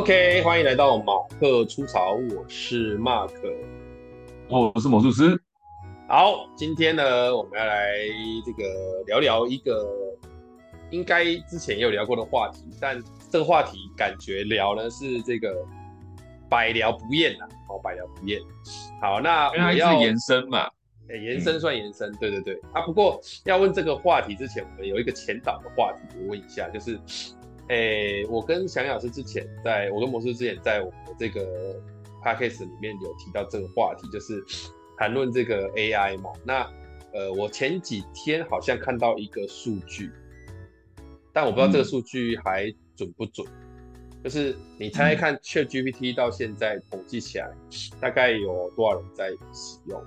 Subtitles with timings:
[0.00, 3.34] OK，欢迎来到马克出槽，我是 Mark，
[4.48, 5.38] 哦我是魔术师。
[6.08, 7.98] 好，今天呢，我们要来
[8.46, 9.86] 这个聊聊一个
[10.88, 15.54] 应该之前也有聊过的话题，但这个话题感觉聊呢是这个
[16.48, 18.40] 百聊不厌呐，哦，百聊不厌。
[19.02, 20.66] 好，那我要延伸嘛，
[21.10, 22.58] 哎，延伸算延伸，嗯、对对对。
[22.72, 26.98] 啊，不过要问这个话题之前，我们有一个前导的话题，我问一下，就是。
[27.70, 31.80] 诶、欸，我跟翔老师之前在，在我跟魔术之前，在我们的这个
[32.20, 34.44] podcast 里面有提到这个话题，就是
[34.98, 36.32] 谈论这个 AI 嘛。
[36.44, 36.68] 那
[37.14, 40.10] 呃，我前几天好像看到一个数据，
[41.32, 43.46] 但我不知道这个数据还准不准。
[43.46, 47.48] 嗯、就是你猜猜看，ChatGPT 到现在统计起来，
[48.00, 50.04] 大概有多少人在使用？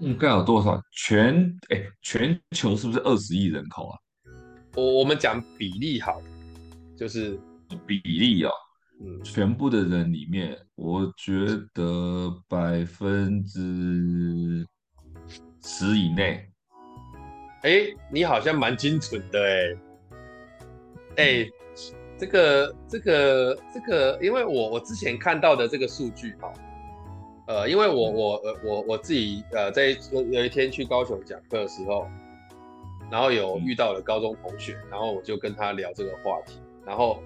[0.00, 0.78] 应该有多少？
[0.92, 3.98] 全哎、欸，全球是不是二十亿人口啊？
[4.76, 6.22] 我我们讲比例好，
[6.96, 7.36] 就是
[7.86, 8.50] 比例哦，
[9.00, 14.64] 嗯，全部的人里面，我觉得百分之
[15.60, 16.48] 十以内。
[17.62, 17.80] 哎，
[18.12, 19.40] 你好像蛮精准的
[21.16, 21.50] 哎，哎，
[22.16, 26.52] 这个这个这个，因为我我之前看到的这个数据哈，
[27.48, 32.06] 呃，因为我我呃我我自己呃在有有一天去高雄讲课的时候。
[33.10, 37.20] 然后有遇到了高中同学，然后我就跟他聊这个话题，然后，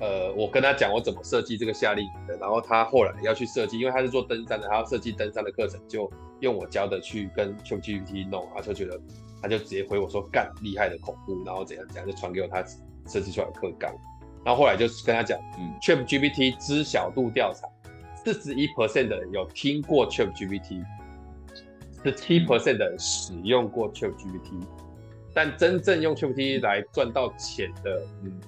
[0.00, 9.00] 呃，我跟他讲我怎么设计这个夏令营的，然后他后来要去设计，因为他是做登山的，他要设计登山的课程，就用我教的去跟 ChatGPT 弄，他就觉得，
[9.40, 12.64] 他就直接回我说干厉害的恐怖，然后怎样怎样就传给我他
[13.06, 13.92] 设计出来的课纲，
[14.44, 17.68] 然后后来就跟他讲，嗯，ChatGPT 知晓度调查，
[18.24, 20.82] 四十一 percent 的人有听过 ChatGPT，
[22.02, 24.60] 十七 percent 的人使用过 ChatGPT。
[25.34, 28.40] 但真正用 ChatGPT 来赚到钱的，嗯，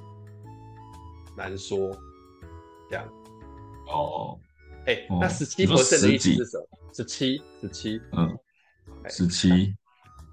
[1.36, 1.90] 难说。
[2.90, 3.08] 这样。
[3.88, 4.38] 哦。
[4.86, 6.66] 哎、欸，哦、那十七 percent 的意思是什么？
[6.92, 8.00] 十七，十七。
[8.12, 8.38] 嗯。
[9.08, 9.74] 十七。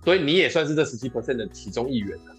[0.04, 2.36] 所以你也算是这十七 percent 的其中一员了。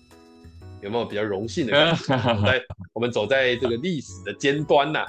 [0.81, 2.43] 有没有比较荣幸的感觉？
[2.47, 2.63] 在
[2.95, 5.07] 我们走在这个历史的尖端呐、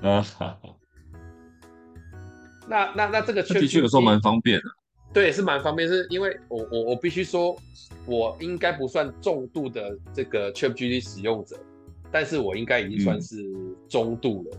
[0.00, 0.10] 啊。
[0.10, 0.58] 啊哈。
[2.68, 4.64] 那那那这个的确有时候蛮方便的。
[5.10, 7.56] 对，是蛮方便，是因为我我我必须说，
[8.06, 11.58] 我应该不算重度的这个 ChatGPT 使用者，
[12.12, 13.42] 但是我应该已经算是
[13.88, 14.58] 中度了。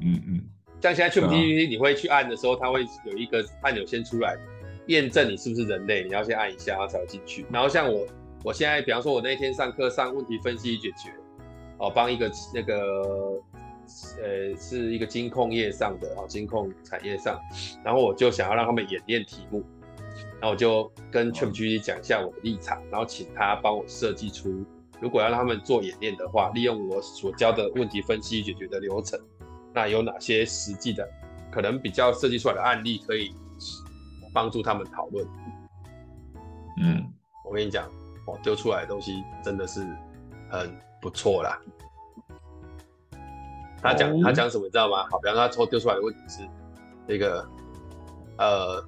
[0.00, 0.40] 嗯嗯，
[0.80, 4.36] 像现在 ChatGPT 你会去按的时候，它会有一个按钮先出来
[4.86, 7.44] 验证你是不是人类，你要先按一下，然后才会进去。
[7.52, 8.06] 然后像我，
[8.42, 11.12] 我现在比方说，我那天上课上问题分析与解决，
[11.78, 13.38] 哦，帮一个那个。
[14.20, 17.38] 呃，是一个金控业上的啊，金控产业上，
[17.84, 19.64] 然后我就想要让他们演练题目，
[20.40, 24.64] 然后我就跟 ChatGPT 讲一下我的立场，然后请他帮我设计出，
[25.00, 29.18] 如果要让他们做演练的话，利用我所教的问题分析解决的流程，
[29.72, 31.08] 那有哪些实际的
[31.50, 33.34] 可能比较设计出来的案例可以
[34.32, 35.26] 帮助他们讨论？
[36.80, 37.04] 嗯，
[37.44, 37.90] 我跟你讲，
[38.26, 39.80] 我丢出来的东西真的是
[40.50, 41.60] 很不错啦。
[43.82, 45.04] 他讲他讲什么你知道吗？
[45.10, 46.48] 好，比方说他抽丢出来的问题是，
[47.08, 47.44] 这个，
[48.38, 48.84] 呃，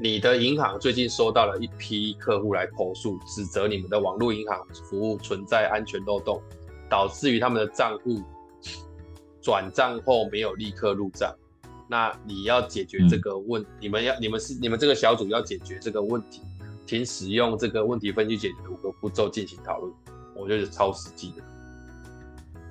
[0.00, 6.40] 你的银行最近收到了一批客户来投诉，指责你们的网络银行服务存在安全漏洞，
[6.88, 8.22] 导致于他们的账户
[9.42, 11.30] 转账后没有立刻入账。
[11.88, 16.40] 那你要解决这个问，嗯、你们要你们是你们这个小组要解决这个问题，
[16.86, 19.92] 请使用这个问题分析解决的五个步骤进行讨论。
[20.34, 21.42] 我觉得是超实际的，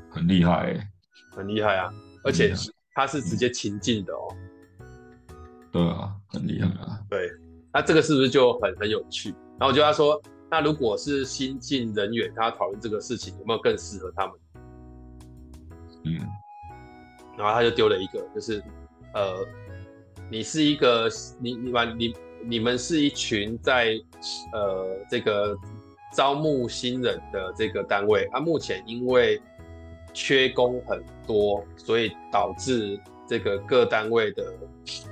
[0.10, 0.88] 很厉害、欸。
[1.36, 1.92] 很厉害啊，
[2.24, 2.54] 而且
[2.94, 4.36] 他是直接情境的哦。
[5.72, 7.00] 对啊，很厉害啊。
[7.10, 7.30] 对，
[7.74, 9.30] 那这个是不是就很很有趣？
[9.60, 14.36] 然后我就要说，那如果是新进人员，他讨论这个事情有没有更适合他们？
[16.06, 16.20] 嗯。
[17.38, 18.62] 然后他就丢了一个，就是
[19.14, 19.46] 呃，
[20.30, 22.14] 你是一个你你们你
[22.44, 23.98] 你们是一群在
[24.52, 25.58] 呃这个
[26.14, 29.42] 招募新人的这个单位，啊，目前因为
[30.14, 34.54] 缺工很多，所以导致这个各单位的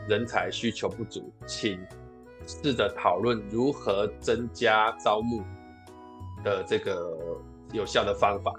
[0.07, 1.79] 人才需求不足，请
[2.45, 5.41] 试着讨论如何增加招募
[6.43, 7.17] 的这个
[7.71, 8.53] 有效的方法，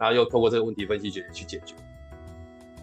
[0.00, 1.74] 然后又透过这个问题分析解决去解决。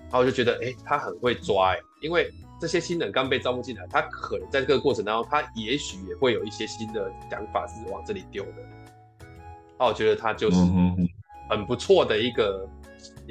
[0.04, 9.28] 然后我就觉得，哎、欸，他很会抓，哎，因为这些新人刚被招募进来，他可能在这个过程当中，他也许也会有一些新的想法是往这里丢的。
[9.78, 10.58] 那我觉得他就是
[11.50, 12.66] 很不错的一个。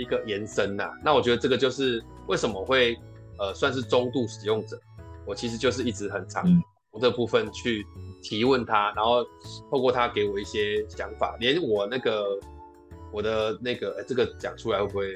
[0.00, 2.99] 一个延伸呐、啊，那我觉得这个就是为什么会
[3.38, 4.81] 呃算是中度使用者，
[5.26, 6.44] 我其实就是一直很常
[6.91, 7.87] 从这部分去
[8.23, 9.25] 提问他，然后
[9.70, 12.38] 透过他给我一些想法，连我那个
[13.12, 15.14] 我的那个、欸、这个讲出来会不会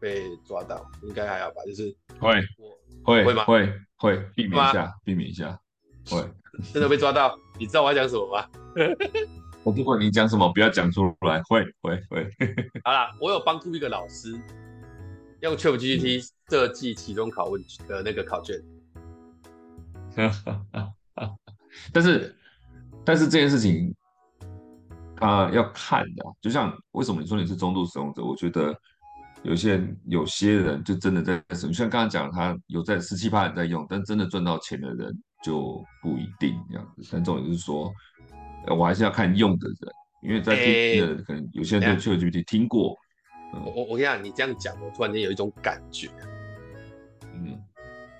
[0.00, 0.84] 被抓到？
[1.02, 2.40] 应该还好吧，就是会
[3.04, 3.44] 会会吗？
[3.44, 5.58] 会会避免一下，避免一下，
[6.08, 6.22] 会
[6.72, 7.36] 真的被抓到？
[7.58, 8.46] 你知道我要讲什么吗？
[9.64, 11.40] 我不管你讲什么，不要讲出来。
[11.44, 12.28] 会会会。
[12.82, 14.36] 好啦，我有帮助一个老师
[15.40, 18.60] 用 ChatGPT 设计期中考问的那个考卷。
[21.92, 22.36] 但是
[23.04, 23.94] 但是这件事情
[25.20, 28.24] 啊、呃，要看的，就像为什么你说你是中度使用者？
[28.24, 28.76] 我觉得
[29.44, 37.08] 有些人有些人就真的在使用，像刚刚讲，他有在十七八人在用，但真的赚到钱的人就不一定这样子。
[37.12, 37.92] 但重点就是说。
[38.68, 39.76] 我还是要看用的人，
[40.22, 42.96] 因为在听的可能有些人对 ChatGPT 听过。
[43.52, 46.08] 我我我跟你讲，你这样讲，我突然间有一种感觉。
[47.34, 47.60] 嗯，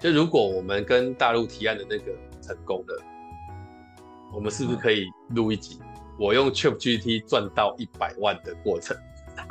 [0.01, 3.03] 就如果我们跟大陆提案的那个成功了，
[4.35, 5.79] 我们是不是可以录一集？
[5.81, 5.87] 嗯、
[6.19, 8.97] 我用 ChatGPT 赚到一百万的过程。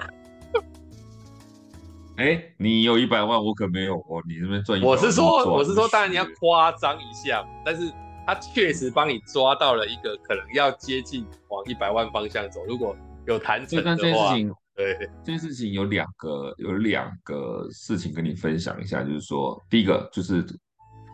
[2.17, 4.21] 哎、欸，你有一百万，我可没有哦。
[4.27, 7.91] 你这边赚我是说，我是说，当然你要夸张一下，但是。
[8.25, 12.95] 他确实帮你抓到了一个可能要接近往一百万方向走，如果
[13.25, 20.45] 有谈成的话，这件事情， 对，这件事情有两个有两个事情跟你分享一下，就是说，第一个就是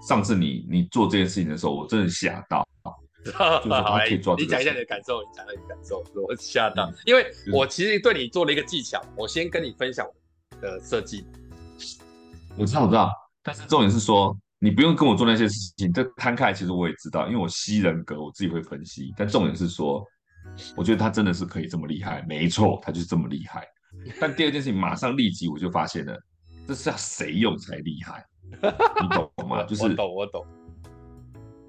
[0.07, 2.68] 上次你你做这件事情的时候，我真的吓到，
[3.25, 3.38] 就是
[3.69, 4.36] 他可以抓。
[4.38, 11.25] 你讲一下你的感受，你讲一下你的感受，我吓到，因为我其实对你做了一个技巧，我先跟你分享我的设计。
[12.57, 13.12] 我知道，我知道，
[13.42, 14.38] 但是重点是说。
[14.59, 19.13] 你不用跟我做那些事情，这摊开其实我也知道，因为我吸人格，我自己会分析。
[19.15, 20.04] 但重点是说，
[20.75, 23.68] 我觉得他真的是可以这么厉害，没错，他就是这么厉害。
[24.19, 26.19] 但第二件事情，马上立即我就发现了，
[26.68, 28.25] 这是要谁用才厉害？
[29.00, 29.63] 你懂吗？
[29.69, 30.45] 就是我懂，我懂。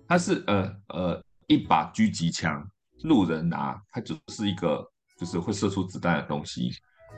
[0.07, 2.67] 它是呃呃一把狙击枪，
[3.03, 4.83] 路人拿它就是一个
[5.19, 6.71] 就是会射出子弹的东西，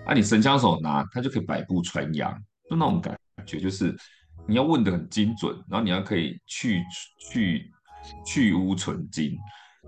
[0.05, 2.33] 啊，你神枪手拿它就可以百步穿杨，
[2.69, 3.97] 就那种感觉，就是。
[4.47, 6.83] 你要问的很精准，然后你要可以去
[7.19, 7.71] 去
[8.27, 9.37] 去污存精，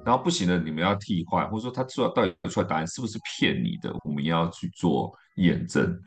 [0.04, 5.98] 然后不行的你们要替换，或者说他出来到底出来答案是不是骗你的，我们要去做验证。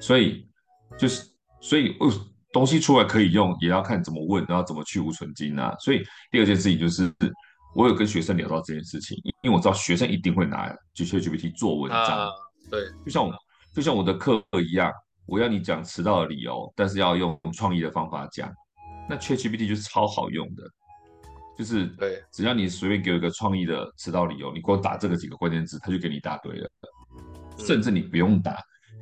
[0.00, 0.48] 所以
[0.98, 1.28] 就是
[1.60, 2.08] 所以哦，
[2.52, 5.74] 东西出来可以用，也要看怎么问，然后怎么去污存精啊。
[5.80, 7.12] 所以第二件事情就是，
[7.74, 12.30] 我有跟学生聊到这件事情，因为我知道学生一定会拿 ChatGPT 做文章，啊、
[12.70, 13.34] 对，就像我
[13.74, 14.92] 就像我的课一样。
[15.26, 18.52] 我要你讲迟到的理由，但是要用创意的方法讲。
[19.08, 20.62] 那 ChatGPT 就是超好用的，
[21.58, 26.70] 就是对，只要你随便给我一个创意的迟到理由，你给我打这个几个关键字，他就给你一大堆了。
[27.58, 28.56] 甚至你不用打，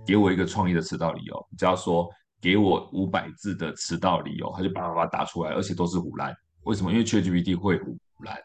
[0.06, 2.08] 给我一个创意的迟到理由，你只要说
[2.40, 6.34] 给我五百字的迟到理由，他就叭叭叭打出来，而且都是胡乱。
[6.64, 6.90] 为什么？
[6.90, 8.36] 因为 ChatGPT 会胡乱。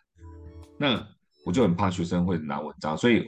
[0.78, 1.04] 那
[1.46, 3.26] 我就很怕学生会拿文章，所以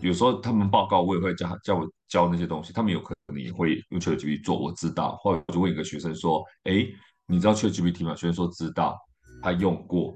[0.00, 5.16] 有时候他们报告我也会叫他叫我教那些东西，他们有可你会用 ChatGPT 做，我知道。
[5.16, 6.86] 或者我就问一个学生说：“哎，
[7.26, 8.98] 你知道 ChatGPT 吗？”学生说知道，
[9.42, 10.14] 他用过。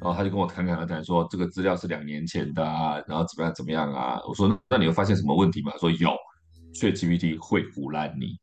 [0.00, 6.10] 然后他就跟我侃侃而谈说：“这个资料是两年前的啊，然后怎么样怎么样啊？”我说：“那你有发现什么问题吗？”他说：“有
[6.74, 8.38] ，ChatGPT 会胡烂你。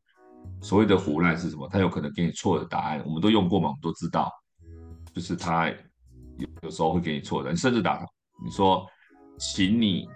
[0.61, 1.69] 所谓的胡烂是什么？
[1.69, 3.01] 他有可能给你错的答案。
[3.05, 4.29] 我们都用过嘛，我们都知道，
[5.13, 7.51] 就是他有有时候会给你错的。
[7.51, 8.05] 你甚至打
[8.43, 8.85] 你说，
[9.39, 10.09] 请你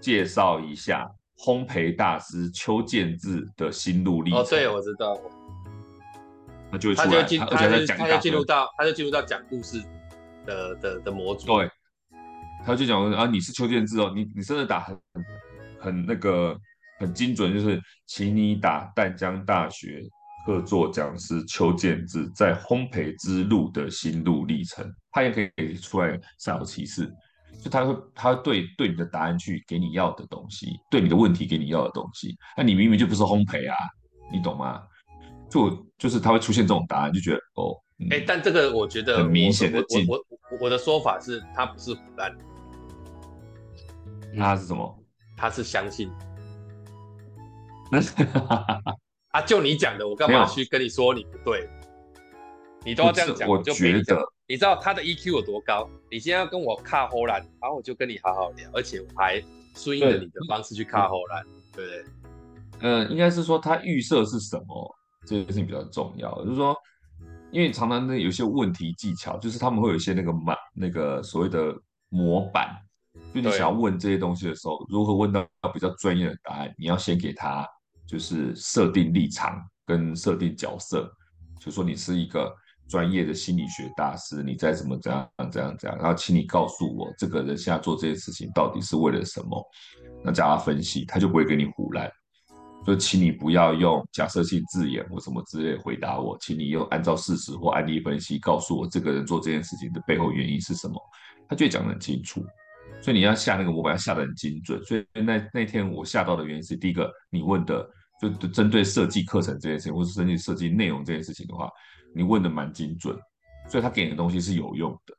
[0.00, 1.06] 介绍一下。”
[1.42, 4.40] 烘焙大师邱建志的心路历程。
[4.40, 5.20] 哦，对，我知道。
[6.70, 9.82] 那就会他就进，他就他就进入到，他就进入到讲故事
[10.46, 11.46] 的的的模组。
[11.46, 11.68] 对，
[12.64, 14.98] 他就讲啊，你是邱建志哦，你你真的打很
[15.80, 16.56] 很那个
[17.00, 20.00] 很精准，就是请你打淡江大学
[20.46, 27.12] 客座讲师邱建志在烘焙之路的心路历程，他也可以出来煞有其事。
[27.60, 32.36] 就他会，他会对对你的答案去给你要的东西，对你的问题给你要的东西。
[32.56, 33.76] 那你明明就不是烘焙啊，
[34.32, 34.82] 你懂吗？
[35.50, 37.76] 就就是他会出现这种答案，就觉得哦，
[38.10, 42.34] 哎、嗯欸，但这个我觉得很明显的我我我，我，的说法是，他不是唬烂，
[44.34, 44.98] 那他是什么？
[45.36, 46.10] 他是相信。
[47.90, 47.98] 那
[49.30, 51.68] 啊，就你讲的，我干嘛去跟你说你不对？
[52.84, 54.22] 你都要这样讲，我就觉得。
[54.52, 55.88] 你知道他的 EQ 有多高？
[56.10, 59.42] 你今天要跟我卡后栏，然后我就跟你好好聊，而且我还
[59.74, 61.42] 顺应着你的方式去卡后栏，
[61.72, 62.04] 对不对？
[62.80, 64.94] 嗯，应该是说他预设是什么，
[65.26, 66.30] 这个事情比较重要。
[66.44, 66.76] 就是说，
[67.50, 71.74] 因为常常有些问题技巧，就是他们会有一些那个模那个所谓的
[72.10, 72.76] 模板，
[73.32, 77.66] 就你想要问这些东西的时候，如何问到比较专业的答案，你要先给他
[78.06, 81.10] 就是设定立场跟设定角色，
[81.58, 82.54] 就说你是一个。
[82.92, 89.66] 专业的心理学大师，你再怎么怎样怎样怎样，然后请你告诉我，这个人现在做这些事情到底是为了什么？
[90.22, 92.12] 那叫他分析，他就不会给你唬烂。
[92.84, 101.00] 就请你不要用假设性字眼或什么之类回答我，请你用按照事实或案例分析告诉我这个人做这件事情的背后原因是什么，
[101.48, 102.44] 他就会讲得很清楚。
[103.00, 104.84] 所以你要下那个模板要下得很精准。
[104.84, 107.88] 所以那那天我下到的原因是，第一个你问的
[108.30, 111.68] 就针对设计课程这件事情，或是针对设计内容这件事情的话，
[112.14, 113.16] 你问的蛮精准，
[113.68, 115.14] 所以他给你的东西是有用的。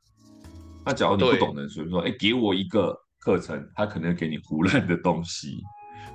[0.84, 5.62] 那假如你不懂的，所以说，哎，给我一个课程，他可能给你胡乱的东西，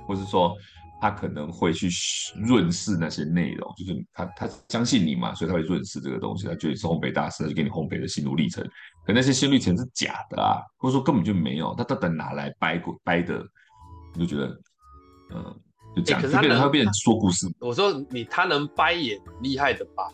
[0.06, 0.56] 或是说。
[1.02, 1.88] 他可能会去
[2.44, 6.46] 润饰那些内容，就是他他相信你嘛，所以他会润饰这个东西。
[6.46, 8.62] 他觉得你是烘焙大师，他就给你烘焙的心路历程。
[9.06, 13.42] 可那些心路历程是假的啊，或者说根本就没有，他到底拿来掰过掰的，
[14.14, 14.60] 你就觉得，
[15.34, 15.60] 嗯，
[15.96, 17.46] 就这样，欸、就变成他会变成说故事。
[17.58, 20.08] 我说你他能掰也厉害的吧？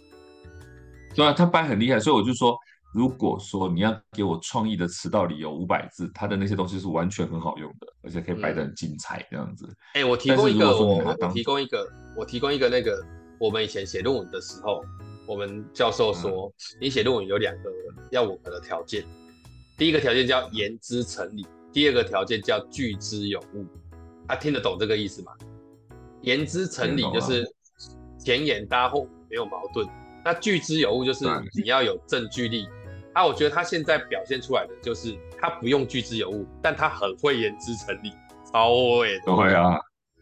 [1.14, 2.56] 对啊，他掰很厉害，所以我就说。
[2.94, 9.66] 如果说你要给我创意的迟到理由五百字，他的那些东西是完全很好用的，而且可以掰得很精彩这样子。
[9.92, 12.98] 哎、嗯欸，我提供一个，我我提供一个，我提供一个那个，
[13.38, 14.82] 我们以前写论文的时候，
[15.26, 17.70] 我们教授说，嗯、你写论文有两个
[18.12, 19.04] 要我们的条件，
[19.76, 23.66] 第一个条件叫言之成理，第二个条件叫句之有物。
[24.26, 25.32] 他、啊、听得懂这个意思吗？
[26.22, 27.46] 言之成理就是
[28.18, 29.86] 前言搭后没有矛盾，
[30.24, 32.66] 那句之有物就是你要有证据力。
[33.12, 38.12] 啊，我觉得他现在表现出来的就是他不用句之有物，但他很会言之成理，
[38.52, 39.18] 超会。
[39.20, 39.72] 对啊，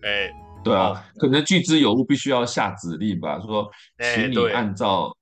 [0.03, 3.69] 哎、欸，对啊，可能句之有物必须要下指令吧，说，
[4.15, 5.13] 请你按照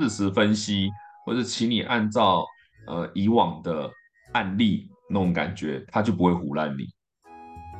[0.00, 0.90] 事实分析，欸、
[1.24, 2.44] 或者请你按照
[2.88, 3.88] 呃以往的
[4.32, 6.84] 案例那种感觉，他就不会胡乱你。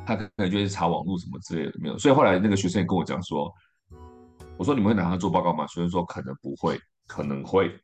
[0.05, 3.51] 他可能就是查网络什么之类的没有，所以后来那个学生也跟我讲说，
[4.57, 5.65] 我说你们会拿他做报告吗？
[5.67, 7.73] 学生说可能不会，可能会。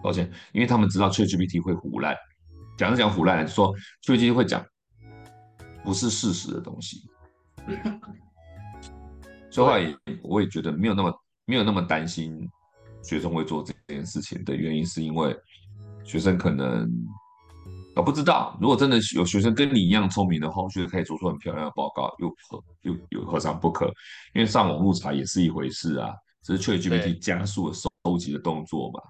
[0.00, 2.16] 抱歉，因为他们知道 ChatGPT 会唬烂，
[2.76, 3.74] 讲是讲唬烂，说
[4.06, 4.64] ChatGPT 会讲
[5.82, 7.02] 不是事实的东西。
[9.50, 11.12] 所以话也，我也觉得没有那么
[11.46, 12.48] 没有那么担心
[13.02, 15.36] 学生会做这件事情的原因，是因为
[16.04, 16.88] 学生可能
[17.98, 23.86] 我不知道，如果真的有学生跟你一样聪明的话，我觉得可以做出很漂亮的报告，又何又又何尝不可？
[24.34, 26.14] 因为上网路查也是一回事啊，
[26.44, 29.00] 只是 ChatGPT 加速了收收集的动作嘛。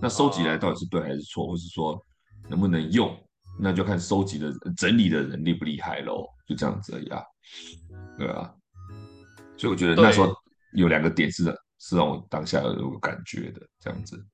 [0.00, 2.00] 那收集来到底是对还是错，或是说
[2.48, 3.12] 能不能用，
[3.58, 7.20] 那就看收集的整理的人厉不厉害喽，就这样子而已啊，
[8.16, 8.54] 对啊。
[9.56, 10.32] 所以我觉得那时候
[10.74, 11.44] 有两个点是
[11.80, 14.24] 是让我当下有感觉的这样子。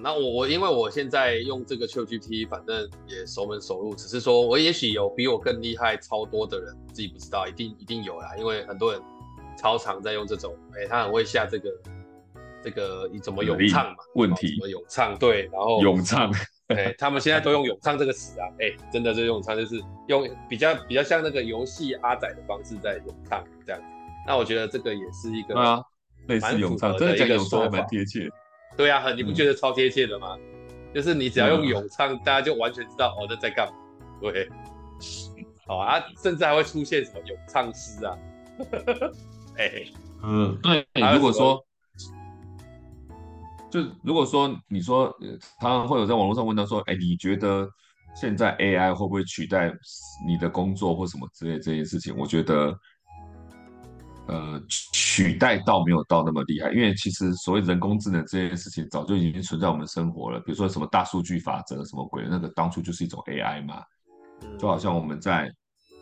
[0.00, 9.00] 嗯，那我我因为我现在用这个 ChatGPT，反正也熟门熟路，只是说我也许有比我更厉害超多的人，自己不知道，一定一定有啦，因为很多人
[9.56, 11.70] 超常在用这种，哎、欸，他很会下这个。
[12.62, 13.96] 这个你怎么咏唱嘛？
[14.16, 15.16] 问题怎么咏唱？
[15.18, 16.30] 对，然后咏唱，
[16.68, 23.80] 哎，他们现在都用咏唱这个词啊，哎，真的是咏唱，就是用比较比较像那个游戏阿仔的方式在咏唱这样。
[24.26, 25.82] 那我觉得这个也是一个啊，
[26.28, 28.28] 类似咏唱，真的讲咏唱还蛮贴切。
[28.80, 30.38] 对啊，你不觉得超贴切的吗？
[30.94, 33.74] 就是你只要用咏唱，大家就完全知道哦，那在干嘛。
[34.20, 34.48] 对，
[35.66, 38.18] 好啊，甚至还会出现什么咏唱师啊。
[39.58, 39.84] 哎，
[40.22, 41.64] 嗯，对，如果说。
[43.70, 45.16] 就如果说你说，
[45.60, 47.70] 他会有在网络上问到说，哎，你觉得
[48.16, 49.72] 现在 AI 会不会取代
[50.26, 52.12] 你的工作或什么之类这件事情？
[52.18, 52.76] 我觉得，
[54.30, 60.38] 呃，取代到没有到那么厉害，因为其实所谓人工智能这件事情早就已经存在我们生活了。
[60.40, 63.82] 比如说什么大数据法则什么鬼，那个当初就是一种 AI 嘛，
[64.56, 65.50] 就好像我们在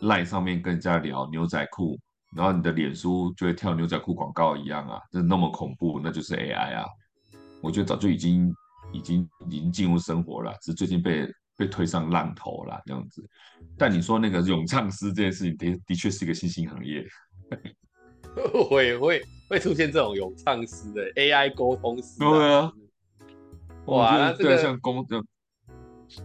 [0.01, 1.97] Line 上面跟人家聊牛仔裤，
[2.35, 6.85] 然后你的脸书就会跳牛仔裤广告一样啊，这那么恐怖，那就是 AI 啊。
[7.61, 8.53] 我觉得早就已经、
[8.93, 13.27] 已经、已经进入生活了，只是最近被被推上浪头了这样子。
[13.75, 17.03] 但你说那个咏唱师这件事情的，的的确是一个新兴行业，
[18.69, 22.19] 会会会出现这种有唱师的 AI 沟通师。
[22.19, 22.71] 对啊，
[23.85, 25.23] 哇，那这个像工就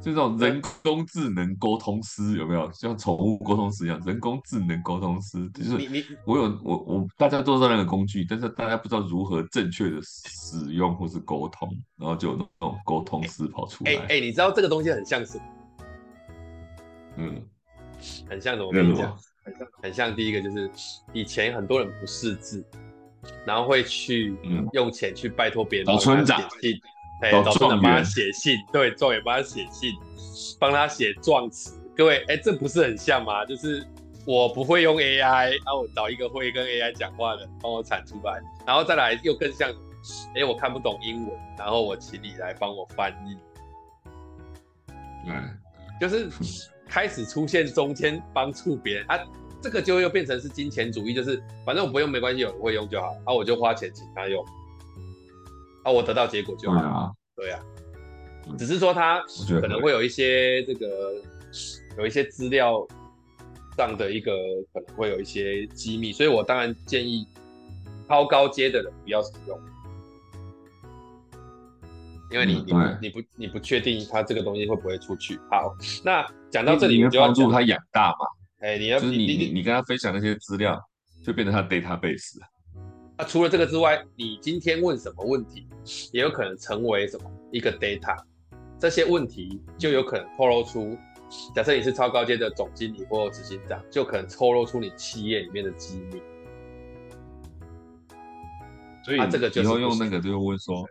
[0.00, 4.00] 这种人工智能沟通师有没有像宠物沟通师一样？
[4.06, 13.92] 人工智能沟通师就是你你我有我我大家都知道那个工具，但是大家不知道如何正确的使用或是沟通，然后就有那种沟通师跑出来。
[13.92, 15.44] 哎哎、欸欸，你知道这个东西很像什么？
[17.16, 17.42] 嗯，
[18.26, 18.68] 很像什么？
[18.68, 20.70] 我跟你讲，很像很像第一个就是
[21.12, 22.64] 以前很多人不识字，
[23.44, 24.36] 然后会去
[24.72, 26.42] 用钱去拜托别人找村长。
[27.22, 29.94] 哎，找村长帮他写信，对，状元帮他写信，
[30.58, 31.80] 帮他写状词。
[31.96, 33.46] 各位，哎，这不是很像吗？
[33.46, 33.86] 就是
[34.26, 43.38] 我不会用 AI，然后我找一个会跟 AI 讲话的帮我产出来，然后再来又更像哎、欸，我看不懂英文，然后我请你来帮我翻译。
[45.24, 45.34] 对，
[46.00, 46.28] 就是
[46.94, 49.18] 开始出现中间帮助别人啊，
[49.60, 54.40] 这个就又变成是金钱主义，就是反正我不用没关系，有人会用就好，啊，我就花钱请他用，
[55.82, 57.12] 啊，我得到结果就好。
[57.34, 57.60] 对啊，
[58.46, 59.20] 对啊，只是说他
[59.60, 61.14] 可能会有一些这个
[61.98, 62.86] 有一些资料
[63.76, 64.32] 上的一个
[64.72, 67.26] 可能会有一些机密，所以我当然建议
[68.08, 69.58] 超高阶的人不要使用。
[72.30, 75.38] 因为你你你不你不确定他这个东西会不会出去。
[75.50, 78.26] 好，那讲到这里，你就要帮助他养大嘛。
[78.60, 80.80] 哎，你要就是你你你跟他分享那些资料，
[81.22, 82.38] 就变成他 database。
[83.18, 85.68] 那除了这个之外，你今天问什么问题，
[86.12, 88.16] 也有可能成为什么一个 data。
[88.78, 90.96] 这些问题就有可能透露出，
[91.54, 96.22] 假设你是超高阶的总经理或执行长，就可能透露出你企业里面的机密。
[99.04, 100.84] 所以这个以后用那个就问说。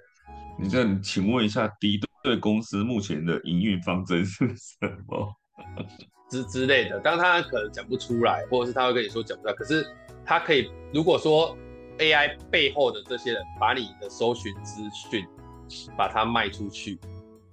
[0.58, 5.36] 你这，请问一下，敌对公司目前的营运方针是什么？
[6.30, 9.86] 之之类的，当他可能讲不出来，或者是他会跟你说讲不出来，可是
[10.26, 11.56] 他可以，如果说
[12.00, 15.26] AI 背后的这些人把你的搜寻资讯
[15.96, 17.00] 把它卖出去，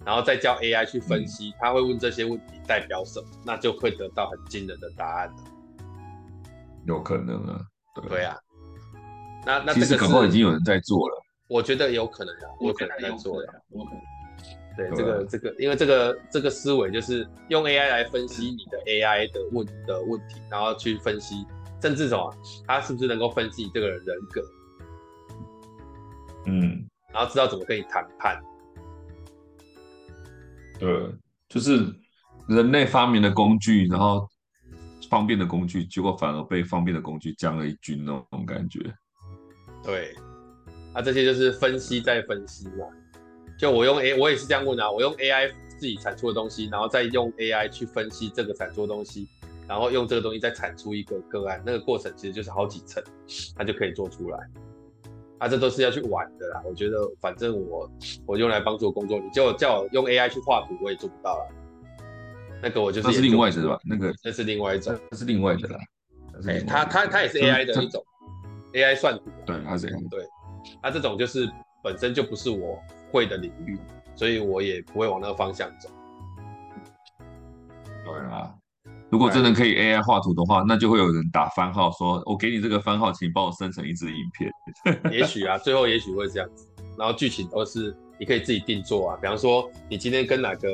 [0.03, 5.35] 然后再叫 AI 去分析，嗯、他会问这些问题代表什么，那就会得到很惊人的答案了。
[6.87, 7.61] 有可能啊，
[7.93, 8.35] 对，对啊，
[9.45, 11.20] 那那其实可能已经有人在做了。
[11.51, 13.51] 我觉得有可能啊，我可能在做呀。
[14.77, 21.45] 对，这个这个，因为这个这个思维就是用 AI 来分析你的 AI 的问的问题，然后去分析，
[21.81, 22.33] 甚至什么，
[22.65, 24.41] 他是不是能够分析你这个人人格，
[26.45, 28.41] 嗯，然后知道怎么跟你谈判。
[30.79, 31.11] 对，
[31.49, 31.85] 就是
[32.47, 34.25] 人类发明的工具，然后
[35.09, 38.79] 方便的工具，结果反而被方便的工具将了一军那种感觉。
[39.83, 40.15] 对。
[40.93, 42.85] 啊，这些就是分析再分析嘛。
[43.57, 44.91] 就我用 A，我也是这样问啊。
[44.91, 49.27] 我用 AI 自己产出的东西，然后再用 AI 去分析这个产出的东西，
[49.67, 51.61] 然后用这个东西再产出一个个案。
[51.65, 53.03] 那个过程其实就是好几层，
[53.55, 54.39] 它就可以做出来。
[55.37, 56.61] 啊，这都是要去玩的啦。
[56.65, 57.89] 我觉得反正我
[58.25, 61.47] 我用来帮助工作，你就叫我用 AI 去画图，我也做不到了。
[62.61, 63.79] 那个我就是那是另外一种吧？
[63.85, 65.79] 那个那是另外一种，那是另外的啦。
[66.47, 68.03] 哎，它它它也是 AI 的一种
[68.73, 69.25] ，AI 算图。
[69.45, 70.09] 对，它是 AI。
[70.09, 70.27] 对。
[70.81, 71.49] 那、啊、这种就是
[71.83, 72.79] 本身就不是我
[73.11, 73.77] 会的领域，
[74.15, 75.89] 所以我也不会往那个方向走。
[78.05, 78.53] 对啊，
[79.09, 84.51] 如果真的可以 AI 画图的话，那就会有人打番号说：“我给你这个番号，请帮我生成一支影片。”
[85.11, 86.67] 也许啊，最后也许会这样子。
[86.97, 90.67] 然后剧情都是你可以自己定做啊，比方说你今天跟哪个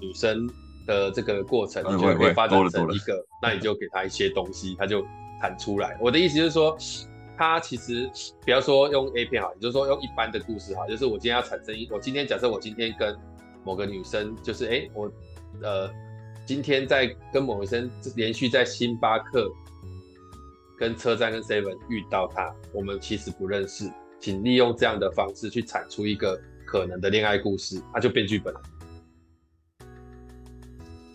[0.00, 0.48] 女生
[0.86, 5.04] 的这个过程，你觉得可以发展成一个，那你就给她一些东西，她就
[5.40, 5.96] 弹出来。
[6.00, 6.76] 我的意思就是说。
[7.36, 8.10] 他其实
[8.44, 13.16] 不要说用 A 片哈，也就是说用一般的故事哈，就是我今天要产生一，我今天假设我今天跟
[13.64, 15.10] 某个女生，就是哎、欸，我
[15.62, 15.90] 呃
[16.44, 19.50] 今天在跟某个女生连续在星巴克、
[20.78, 28.62] 跟车站、跟 Seven 遇到她，我们其实不认识，请利用这样的方式去产出一个可能的恋爱故事，他就变剧本了。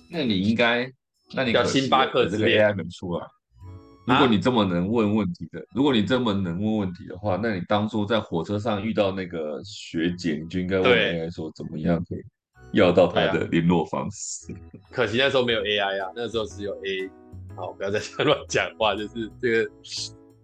[0.09, 0.91] 那你应该，
[1.33, 3.25] 那你叫星巴克这个 AI 没出啊？
[4.05, 12.19] 如果你这么能问问题的，啊、如果你这么能问问题的话，那你当初在火车上遇到那个学姐，你就应该问 AI 说怎么样可以
[12.73, 14.51] 要到她的联络方式。
[14.53, 14.57] 啊、
[14.91, 17.09] 可惜那时候没有 AI 啊，那时候只有 A。
[17.53, 19.71] 好，不要 再乱讲话，就是这个，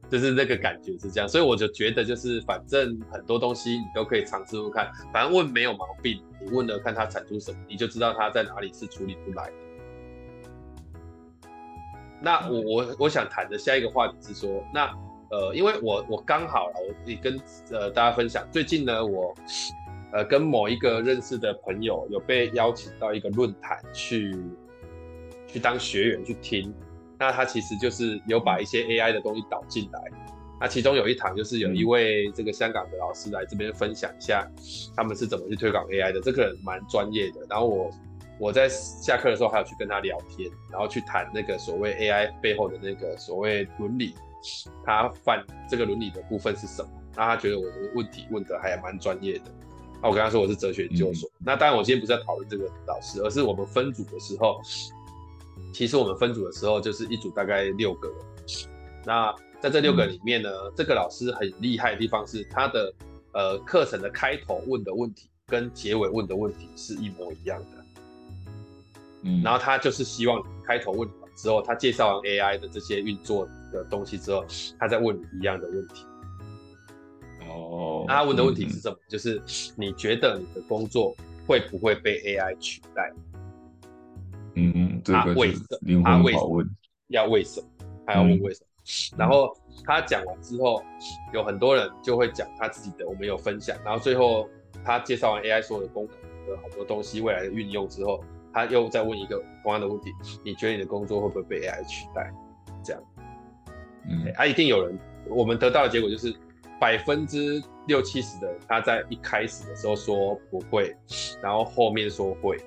[0.09, 1.27] 就是那个感觉是这样。
[1.27, 9.53] 所以我就觉得，就是反正很多东西你都可以尝试问看，反正问没有毛病，你问了看他产出什么，你就知道他在哪里是处理不来的。
[12.21, 14.85] 那我我我想谈的下一个话题是说，那
[15.29, 17.39] 呃，因为我我刚好了，我可以跟
[17.71, 19.35] 呃大家分享，最近呢，我
[20.11, 24.35] 呃跟某一个认识的朋友有被邀请到一个论坛去
[25.47, 26.73] 去当学员去听，
[27.19, 30.01] 那他其实就是有把一些 AI 的东西导进来，
[30.59, 34.49] 那其中有一堂就是有一位这个香港的老师来这边分享一下
[34.95, 37.91] 他们是怎么去推广 AI 的，这个人蛮专业的，然后我。
[38.39, 44.13] 我在下课的时候还有去跟他聊天，然后去谈那个所谓 AI 背后的那个所谓伦理，
[44.85, 46.89] 他犯这个伦理的部分是什么？
[47.15, 49.45] 那他觉得我的问题问的还蛮专业的。
[50.01, 51.27] 那我跟他说我是哲学研究所。
[51.29, 54.61] 嗯、那当然我今天不是在讨论这个老师，而是我们分组的时候，
[55.73, 58.17] 其实我们分组的时候就是一组大概六个人。
[59.03, 62.93] 那在这六个里面呢，嗯、这个老师很厉害的地方是他的
[63.33, 67.83] 呃课程的开头问的问题跟结尾问的问题是一模一样的。
[69.23, 74.45] 嗯，然后他就是希望你开头问完之后，他介绍完 AI 的这些运作的东西之后，
[74.79, 76.05] 他再问你一样的问题。
[77.49, 78.95] 哦，那他问的问题是什么？
[78.95, 79.41] 嗯、就是
[79.75, 81.15] 你觉得你的工作
[81.47, 83.11] 会不会被 AI 取代？
[84.55, 86.03] 嗯嗯，这个他为什么？
[86.03, 86.63] 他为什么
[87.07, 87.67] 要为什么？
[88.05, 88.67] 他要问为什么？
[89.15, 90.83] 嗯、然后他讲完之后，
[91.33, 93.77] 有很多人就会讲他自己的，我们有分享。
[93.83, 94.49] 然后最后
[94.83, 98.23] 他介绍完 AI 所有的功能的好多东西，未来的运用之后，
[98.57, 100.11] 他又再问一个同样的问题：
[100.43, 102.33] 你觉得你的工作会不会被 AI 取代？
[102.83, 103.03] 这样，
[104.35, 104.97] 啊、一定有人。
[105.29, 106.33] 我们得到的结果就是
[106.79, 110.95] 百分之六七十的他在一开始的时候说不会，
[111.39, 112.57] 然后后面说会。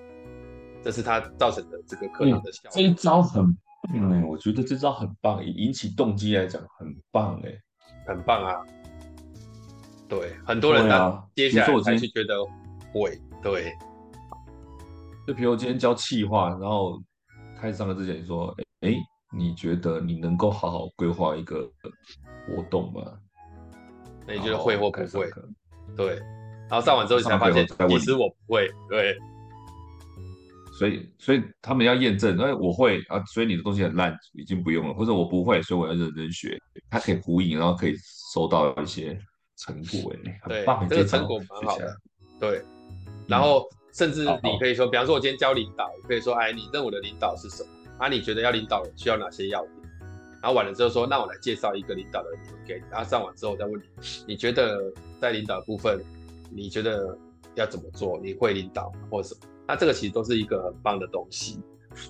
[0.80, 2.70] 这是他造成的这个可能的效果。
[2.72, 3.44] 这一招很
[3.82, 7.50] 棒哎，我觉得这招很棒，以引起动机来讲很棒哎，
[8.06, 8.62] 很棒啊。
[10.08, 12.44] 对，很多人他接下来才是觉得
[12.92, 13.76] 会，对。
[15.30, 17.00] 就比如我今天教企划，然后
[17.56, 18.92] 开始上课之前说，哎，
[19.32, 21.70] 你觉得你能够好好规划一个
[22.48, 23.16] 活动吗？
[24.26, 25.30] 那你觉得会或不会？
[25.96, 26.16] 对。
[26.68, 29.16] 然后上完之后你才发现，其实我不会，对。
[30.76, 36.60] 所以，所以他们要验证，哎，我会啊，所以你的东西很烂，已经不用了，或者我不会，所以我要认真学。
[36.90, 37.94] 他可以呼应，然后可以
[38.34, 39.16] 收到一些
[39.58, 41.96] 成果，哎，很棒，这个成果蛮好的。
[42.40, 42.60] 对，
[43.28, 47.68] 然后甚至你可以说，比方说，我今天教领导，我可以说，哎，你认为的领导是什么？
[47.98, 49.74] 啊，你觉得要领导人需要哪些要点？
[50.42, 52.82] 然后完了之后说，那我来介绍一个领导的人给你。
[52.90, 53.84] 然后上完之后再问你，
[54.28, 56.02] 你觉得在领导部分，
[56.50, 57.16] 你觉得
[57.56, 58.18] 要怎么做？
[58.22, 59.40] 你会领导或者什么？
[59.68, 61.60] 那这个其实都是一个很棒的东西，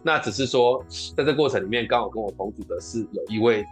[0.03, 0.85] 那只是说，
[1.17, 3.65] 在这过程里面，刚好跟我同组的是有一位，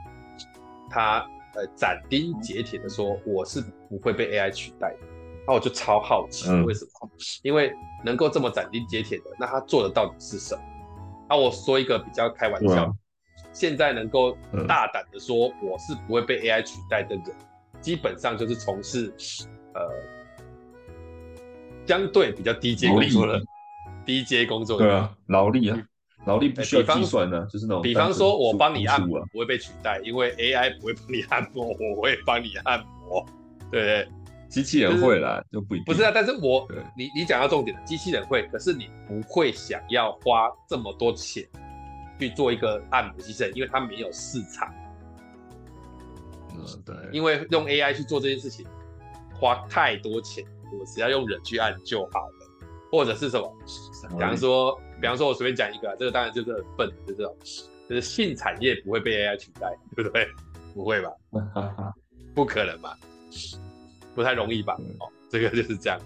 [0.91, 1.21] 他
[1.55, 4.99] 呃斩钉截铁的说，我是不会被 AI 取代的。
[5.49, 6.91] 那我就超好奇，为什么？
[7.05, 7.11] 嗯、
[7.43, 7.73] 因为
[8.05, 10.63] 能够这么斩钉截铁的，那他做的到底是什么？
[11.27, 12.95] 那我说一个比较开玩笑，嗯、
[13.51, 14.37] 现在能够
[14.69, 17.25] 大胆的说我是不会被 AI 取代的人，
[17.81, 19.11] 基本上就是从事
[19.73, 19.81] 呃
[21.87, 23.41] 相对比较低阶工作的。
[24.05, 25.79] 低阶工作对啊，劳力啊，
[26.25, 27.83] 劳力不需要计算的，就是那种。
[27.83, 33.25] 比方说，我帮你按摩不会被取代，因为 AI 不会帮你按摩，我会帮你按摩。
[33.71, 34.09] 对，
[34.49, 35.85] 机器人会啦，就不一定。
[35.85, 41.47] 不是啊，但是我你你讲到重点了，机器人会，可是你不会想要花这么多钱
[42.19, 44.73] 去做一个按摩机器人，因为它没有市场。
[46.55, 46.97] 嗯，对。
[47.13, 48.67] 因为用 AI 去做这件事情，
[49.35, 50.45] 花太多钱，
[50.79, 52.35] 我只要用人去按就好了。
[52.91, 53.55] 或者是什么？
[54.17, 57.37] 比方说，比方说，我随便讲一个，这个当然就是很笨，就是这种，
[57.87, 60.27] 就是性产业不会被 AI 取代，对不对？
[60.75, 61.11] 不会吧？
[62.35, 62.97] 不可能吧？
[64.19, 64.77] 不太容易吧？
[64.99, 65.97] 哦，这个就是这样。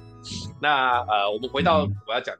[0.61, 2.37] 那呃，我们回到我要讲，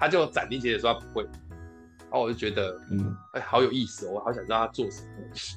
[0.00, 5.08] 他就斩钉截铁说他不会，然后我就觉得，嗯，哎，好有意思哦，我好想知道他做什么，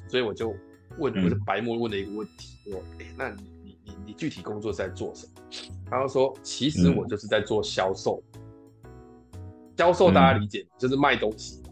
[0.08, 0.54] 所以我就
[0.98, 3.42] 问，我是白目问了一个问题，我，哎，那你？
[3.64, 5.32] 你你你具体工作是在做什么？
[5.90, 8.22] 他就说，其实我就是在做销售。
[9.76, 11.62] 销售大家理解，就是卖东西。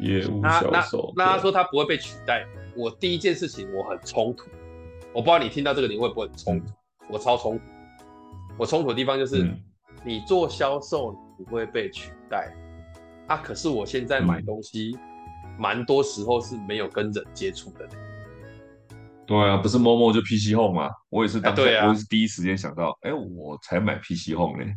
[0.00, 1.12] 业务销售。
[1.16, 2.46] 那那他说他不会被取代。
[2.76, 4.44] 我第一件事情我很冲突，
[5.14, 6.66] 我不知道你听到这个你会不会很冲突？
[7.10, 7.64] 我超冲突。
[8.58, 9.50] 我冲突的地方就是，
[10.04, 12.52] 你做销售你不会被取代
[13.26, 14.96] 啊，可是我现在买东西，
[15.58, 17.88] 蛮多时候是没有跟人接触的。
[19.26, 20.90] 对啊，不是 Momo 就 PC Home 吗？
[21.08, 24.70] 我也是当，我也是第一时间想到，哎，我才买 PC Home 呢，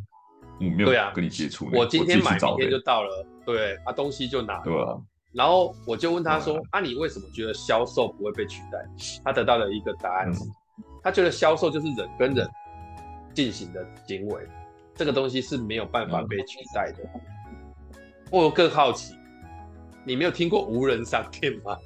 [0.59, 1.69] 我没有跟你接触。
[1.73, 4.63] 我今天买，明天就到了，对，啊，东西就拿了。
[4.63, 4.97] 对啊。
[5.35, 8.79] 然后我就问他说，啊，你为什么觉得销售不会被取代？
[9.23, 10.39] 他得到了一个答案是，
[11.03, 12.47] 他觉得销售就是人跟人
[13.33, 14.47] 进行的行为，
[14.93, 16.99] 这个东西是没有办法被取代的。
[18.31, 19.13] 我更好奇，
[20.05, 21.77] 你没有听过无人商店吗？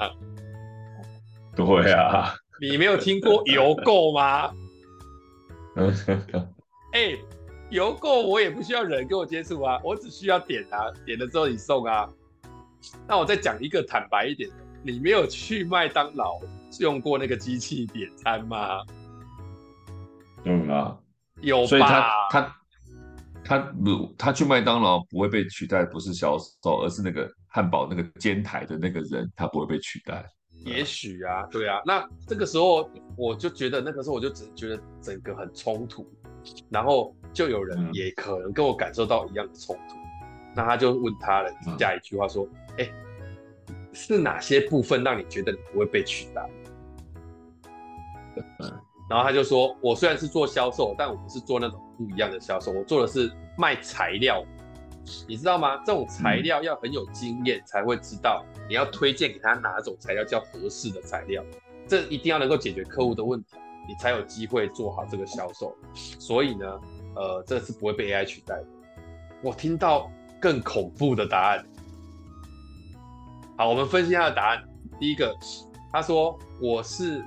[1.55, 2.35] 对啊。
[2.61, 4.51] 你没有听过邮购吗？
[6.93, 7.19] 哎、欸，
[7.69, 12.07] 邮购我也不需要人跟我接触啊，我只需要点啊，点了之后你送啊。
[13.07, 16.39] 那我再讲一个坦白一点的，你没有去麦当劳
[16.79, 18.79] 用过那个机器点餐吗？
[20.45, 20.97] 嗯啊，
[21.41, 21.67] 有吧？
[21.67, 22.55] 所以他他
[23.43, 30.25] 他不，他去麦当劳不会被取代，不是销售，而是那个汉堡那个煎台的那个人，他不会被取代。
[30.65, 36.05] 也许啊，对啊，那这个时候我就觉得，那个时候我就只觉得整个很冲突，
[36.69, 40.08] 然后就有人也可能跟我感受到一样的冲突，嗯、
[40.55, 42.89] 那他就问他了下一句话说：“哎、
[43.69, 46.49] 嗯，是哪些部分让你觉得你不会被取代？”
[48.59, 48.71] 嗯，
[49.09, 54.43] 然后他就说：“我虽然是做销售，但我不是做那种不一样的销售，我做的是卖材料。”
[55.27, 55.77] 你知道吗？
[55.83, 61.43] 这种材料要很有经验才会知道，嗯、你要推荐给他哪种材料叫合适的材料，
[61.87, 63.55] 这一定要能够解决客户的问题。
[63.87, 65.75] 你才有机会做好这个销售。
[65.95, 66.79] 所以呢，
[67.15, 68.65] 呃，这是不会被 AI 取代的。
[69.41, 71.65] 我听到更恐怖的答案。
[73.57, 74.63] 好，我们分析他的答案。
[74.99, 75.35] 第一个，
[75.91, 77.23] 他说我是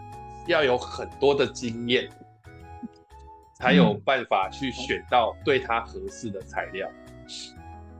[0.46, 2.08] 要有很多的经验，
[3.54, 6.88] 才有办法去选到对他合适的材料。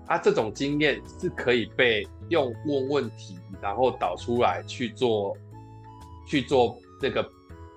[0.06, 5.36] 他、这种经验是可以被用问问题，然后导出来去做
[6.26, 7.26] 去做那个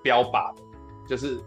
[0.02, 0.62] 标靶的，
[1.08, 1.40] 就是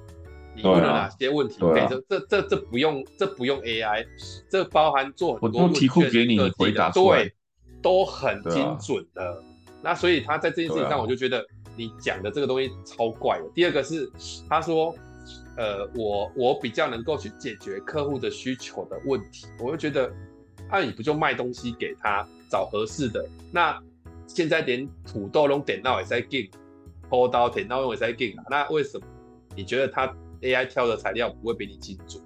[0.62, 1.58] 你问了哪些问题，
[1.90, 4.06] 这这这这不用这不用 AI，
[4.50, 7.34] 这包含做很多题库给你回答，对，
[7.82, 9.42] 都很精准的。
[9.82, 11.46] 那所以他在这件事情上，我就觉得
[11.78, 13.46] 你讲的这个东西超怪的。
[13.56, 14.12] 第二个是
[14.50, 14.94] 他说，
[15.56, 20.12] 呃，我我比较能够去解决客户的需求的问题，我就觉得，
[20.70, 23.26] 那、啊、你不就卖东西给他，找合适的？
[23.52, 23.82] 那
[24.28, 26.50] 现在连土豆都点到也在进，
[27.10, 28.44] 剖刀点到也在进啊？
[28.50, 29.06] 那为什么
[29.56, 32.24] 你觉得他 AI 挑的材料不会比你精准？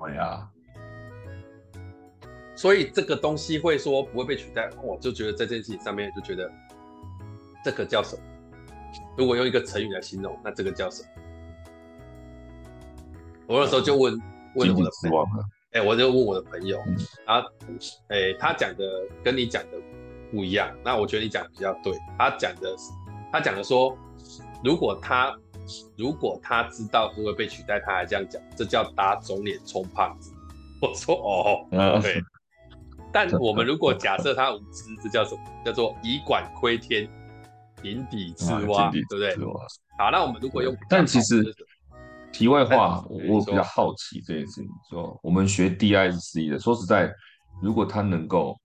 [0.00, 0.48] 哎呀。
[2.56, 6.50] 所以这个东西会说不会被取代，我就觉得在这件事情上面就觉得
[7.64, 8.22] 这个叫什么？
[9.16, 11.08] 如果用一个成语来形容，那这个叫什么？
[13.46, 14.20] 我那时候就问
[14.56, 15.24] 问我的朋友，
[15.70, 16.76] 哎、欸，我就问我的朋友，
[17.24, 17.48] 然后
[18.08, 18.84] 哎，他讲的
[19.22, 19.78] 跟你讲的
[20.32, 21.92] 不一样，那我觉得你讲的比较对。
[22.18, 22.90] 他讲的是，
[23.30, 23.96] 他讲的说，
[24.64, 25.32] 如果他
[25.96, 30.32] 如果他知道是会被取代，他还这样讲，这叫打肿脸充胖子。
[30.80, 32.22] 我说哦，对。
[33.10, 35.40] 但我们如果假设他无知，这叫什么？
[35.64, 37.08] 叫做以管窥天，
[37.82, 39.34] 井底之蛙，啊、对不对？
[39.98, 41.42] 好，那我们如果用，但其实
[42.32, 44.68] 题外话，我比较好奇这件事情。
[44.90, 47.10] 说我们学 DISC 的，说实在，
[47.62, 48.60] 如果他能够，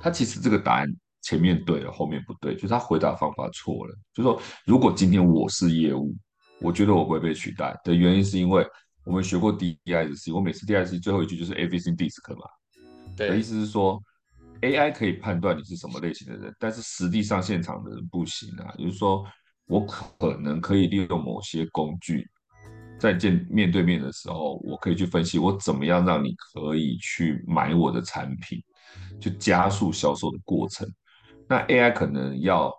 [0.00, 0.88] 他其实这个答案
[1.22, 3.94] 前面对了，后面不对，就是他回答方法错了。
[4.14, 6.14] 就是说，如果今天我是业务，
[6.60, 8.66] 我觉得我不会被取代的原因，是因为
[9.04, 12.42] 我们学过 DISC，我每次 DISC 最后一句就是 Everything DISC 嘛。
[13.16, 14.00] 的意思是说
[14.62, 18.72] ，AI 可以判断你是什么类型的人，但是实际上现场的人不行啊。
[18.78, 19.24] 也就是说，
[19.66, 22.28] 我可能可以利用某些工具，
[22.98, 28.62] 在见面对面的时候，我可以去分析我怎么样让你可以去买我的产品，
[29.20, 30.88] 就加速销售的过程。
[31.48, 32.72] 那 AI 可能要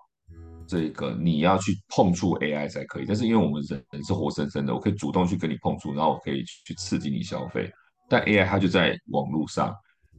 [0.67, 7.71] 这个你要去碰触 AI 才可以，但是因为我们人人是活生生的，我可以主动去跟你碰触，然后我可以去刺激你消费。
[8.07, 9.75] 但 AI 它就在网络上。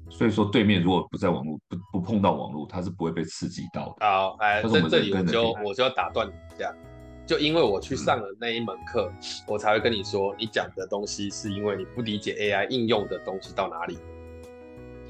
[0.09, 4.05] 所以说，对面如果不在网络，不不碰到网络，它是不会被刺激到的。
[4.05, 6.75] 好，哎，在这里我就我就要打断你一下，
[7.25, 13.99] 就因为我去上了那一门课，嗯、我才会跟你说，你讲的东西是因为你不理解 AI 应用的东西到哪里，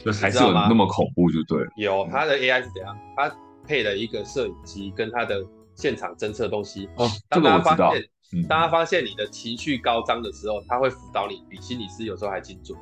[0.04, 1.66] 就还是有那么恐怖，就对。
[1.76, 2.96] 有，它的 AI 是怎样？
[3.16, 3.30] 它
[3.66, 6.88] 配了一个摄影机跟它的现场侦测东西。
[6.96, 8.08] 哦，当他发现，这个我知道。
[8.32, 12.78] 嗯、当他发现你的情绪高涨的时候，他会辅导你，比心理师有时候还精准。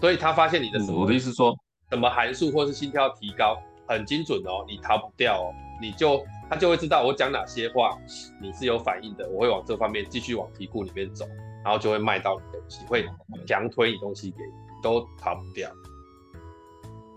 [0.00, 1.56] 所以他发现你的什么，我的意思说，
[1.90, 3.56] 什么函数或是心跳提高
[3.88, 7.98] 很精准哦，你逃不掉哦，你就他就会知道我讲哪些话
[8.40, 11.26] 你是有反应的，我会往这方面继续往题库里面走，
[11.64, 13.04] 然后就会卖到你东西，会
[13.46, 14.52] 强推你东西给你，
[14.86, 15.70] 都逃不掉。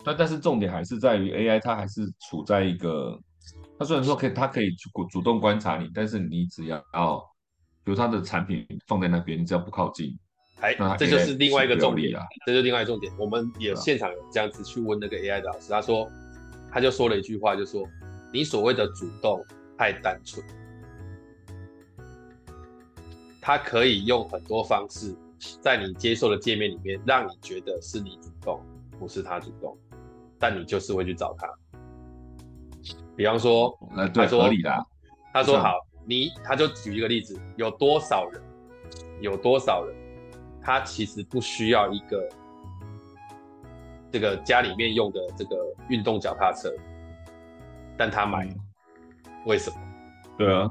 [0.04, 3.20] 但但是重点还是在于 AI，它还是处在一个，
[3.78, 7.20] 它虽然说可以，它可以主主动观察你，但是你只要要，
[7.84, 10.18] 比如它的产品放在那边，你只要不靠近。
[10.62, 12.12] 哎，这就是另外一个重点，
[12.46, 13.14] 这就是另外一个重点。
[13.18, 16.10] 我们也现场有这样子去问那个 AI 的老师，他说，
[16.72, 17.86] 他就说了一句话，就说
[18.34, 19.42] 你所谓的主动
[19.78, 20.46] 太单纯，
[23.40, 25.16] 他可以用很多方式
[25.62, 28.62] 在你接受的界面里面，让你觉得是你主动，
[29.00, 29.78] 不是他主动，
[30.38, 31.48] 但你就是会去找他。
[33.16, 33.78] 比方说，
[34.14, 34.86] 他说合理的，
[35.34, 35.76] 他说好，
[36.06, 38.42] 你他就举一个例子，有多少人，
[39.22, 39.96] 有多少人。
[40.62, 42.30] 他其实不需要一个
[44.12, 45.56] 这个家里面用的这个
[45.88, 46.70] 运动脚踏车，
[47.98, 48.48] 但他买，
[49.46, 49.78] 为什么？
[50.38, 50.70] 对啊，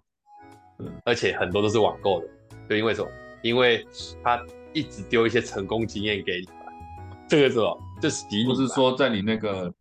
[1.04, 2.28] 而且很多都是网购的，
[2.68, 3.10] 对，因为什么？
[3.42, 3.84] 因为
[4.22, 4.36] 他
[4.72, 6.52] 一直丢一些成功经验给你吧，
[7.28, 7.82] 这个是什么？
[8.00, 9.72] 这是不是说在你那个？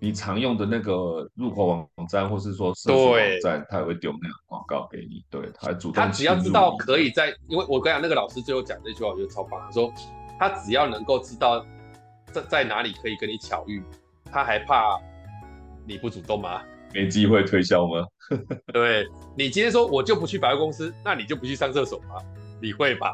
[0.00, 5.24] 你常用的那个入口网站，或是说社交网站，他也会丢那个广告给你。
[5.28, 5.94] 对，他主动。
[5.94, 9.60] 他只要知道可以在，因为我跟你讲，那个老师最后讲这句话，我觉得超棒。
[9.60, 9.92] 他说，
[10.38, 11.66] 他只要能够知道
[12.30, 13.82] 在在哪里可以跟你巧遇，
[14.30, 15.00] 他还怕
[15.84, 16.62] 你不主动吗？
[16.94, 18.06] 没机会推销吗？
[18.72, 19.04] 对，
[19.36, 22.22] 你今天说我就不去百货公司，那你就不去上厕所吗？
[22.62, 23.12] 你会吧？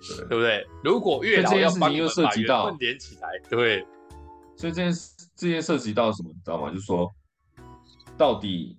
[0.00, 0.66] 对，对不对？
[0.82, 3.86] 如果月老要帮你们把缘分连起来，对。
[4.56, 6.68] 所以这件事，这件涉及到什么，你知道吗？
[6.70, 7.08] 就是说，
[8.16, 8.76] 到底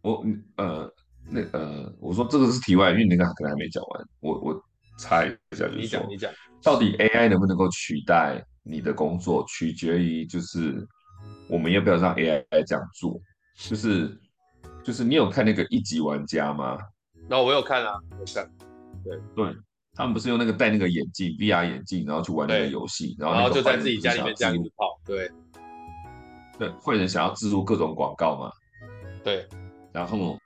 [0.00, 0.24] 我我
[0.56, 0.90] 呃
[1.28, 4.08] 那呃，我说这个是题外，因为你那个可能还没讲完。
[4.20, 4.62] 我我
[4.98, 10.86] 猜一下，就是说，你讲你讲，到底 AI 能不能够取代你的工作，取决于就是
[11.50, 13.20] 我们要不要让 AI 来这样做。
[13.54, 14.18] 就是
[14.82, 16.78] 就是你有看那个一级玩家吗？
[17.28, 18.50] 那我有看啊，有看。
[19.04, 19.54] 对对，
[19.98, 25.30] 他们不是用那个戴那个眼镜 VR 眼镜，然后去玩那个游戏，然后然后就在自己家里面这样子跑，对。
[26.56, 28.50] 对，坏人想要植入各种广告嘛？
[29.22, 29.46] 对，
[29.92, 30.36] 然后，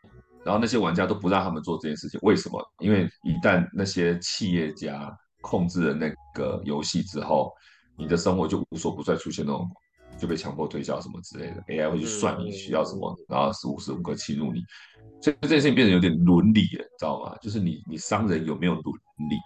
[0.45, 2.63] 然后那些玩家都不让他们做这件事情，为什么？
[2.81, 5.11] 因为一旦那些企业家
[5.41, 7.51] 控制了那个游戏之后，
[7.97, 9.67] 你的生活就无所不在出现那种
[10.19, 14.61] 就被强迫推销什么之类的，AI 会去算你需要什么，嗯、然后是无时无刻侵入你，
[15.23, 17.35] 所以这件事情变得有点伦理了，知道吗？
[17.41, 18.85] 就是你你商人有没有伦
[19.29, 19.37] 理？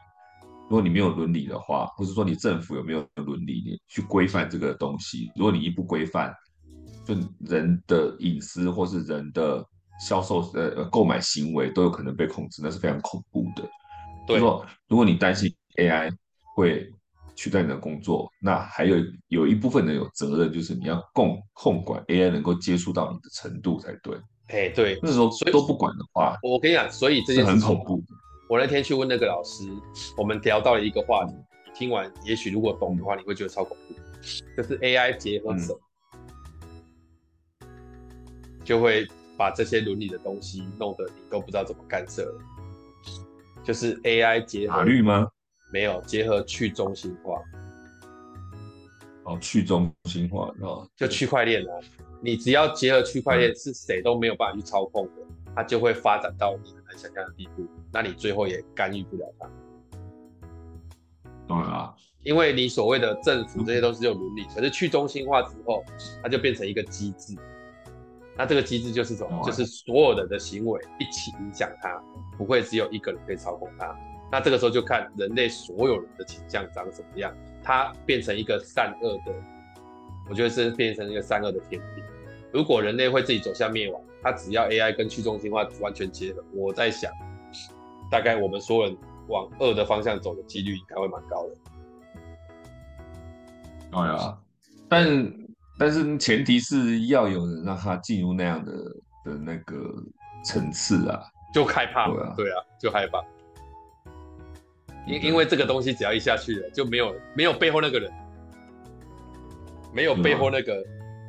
[0.68, 5.30] 如果你没有伦理的话，或者说你政府有没有伦理，你去规范这个东西？
[5.36, 6.34] 如果你一不规范，
[7.04, 9.64] 就人的隐私或是人的
[10.00, 13.62] 销售呃购买行为都有可能被控制，那是非常恐怖的。
[14.26, 16.12] 对，就是说如果你担心 AI
[16.56, 16.92] 会
[17.36, 18.96] 取代你的工作，那还有
[19.28, 24.18] 有一部分人有责任，就是你要共控管 AI 能够接触到你的程度才对。
[24.48, 28.02] 哎，对，那时候都不管的话，我跟你讲，所以这件事很恐怖。
[28.48, 29.64] 我那天去问那个老师，
[30.16, 31.34] 我们聊到了一个话题，
[31.74, 33.94] 听完也许如果懂的话，你会觉得超恐怖，
[34.56, 35.78] 就是 AI 结合什么？
[35.78, 35.82] 嗯
[38.66, 39.06] 就会
[39.36, 42.40] 把这些伦理的东西弄得你都不知道怎么干涉了。
[43.62, 45.28] 就是 AI 结合法律吗？
[45.72, 47.40] 没有，结合去中心化。
[49.22, 51.70] 哦，去中心化哦，就区块链啊。
[52.20, 55.25] 你只要结合区块链，是谁都没有办法去操控的，嗯，
[55.56, 57.66] 它就会发展到你很难想象的地步。
[57.90, 59.50] 那你最后也干预不了它。
[61.48, 65.82] 当然啊，因为你所谓的政府这些都是有伦理，可是去中心化之后，
[66.22, 67.34] 它就变成一个机制。
[68.36, 69.42] 那这个机制就是什么？
[69.46, 71.98] 就是所有人的行为一起影响它，
[72.36, 73.96] 不会只有一个人可以操控它。
[74.30, 79.32] 那这个时候就看人类所有人的倾向长什么样，它变成一个善恶的，
[80.28, 82.04] 我觉得是变成一个善恶的天平。
[82.52, 87.12] 如果人类会自己走向灭亡，它只要 AI 跟去中心化完全结合，我在想，
[88.10, 88.96] 大概我们所有人
[89.28, 91.54] 往恶的方向走的几率应该会蛮高的。
[93.92, 94.36] 哎呀，
[94.88, 95.32] 但。
[95.78, 98.72] 但是前提是要有人让他进入那样的
[99.26, 99.76] 的那个
[100.42, 103.22] 层次啊，就害怕对啊，对啊，就害怕。
[105.06, 108.10] 因因为这个东西只要一下去了，就没有没有背后那个人，
[109.92, 110.82] 没有背后那个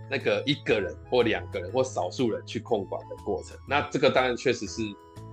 [0.10, 3.58] 那个一个人或两个人或少数人去控管的过程。
[3.68, 4.82] 那这个当然确实是，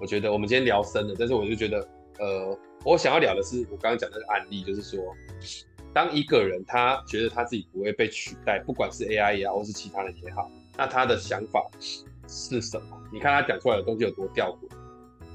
[0.01, 5.01] 我觉得我们今天聊深了，但是我就觉得，呃，我想要聊的是我刚刚讲的那个案例，就是说。
[5.93, 11.65] 当一个人他觉得他自己不会被取代，不管是 AI 也好，或是其他人也好，那他的想法
[12.27, 13.01] 是什么？
[13.13, 14.69] 你看他讲出来的东西有多吊诡？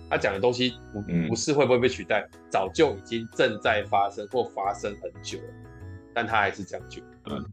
[0.09, 5.53] 他讲的东西不不是会不会被取代，嗯，早就已经正在发生或发生很久了，
[6.13, 7.45] 但他还是这样觉得，嗯，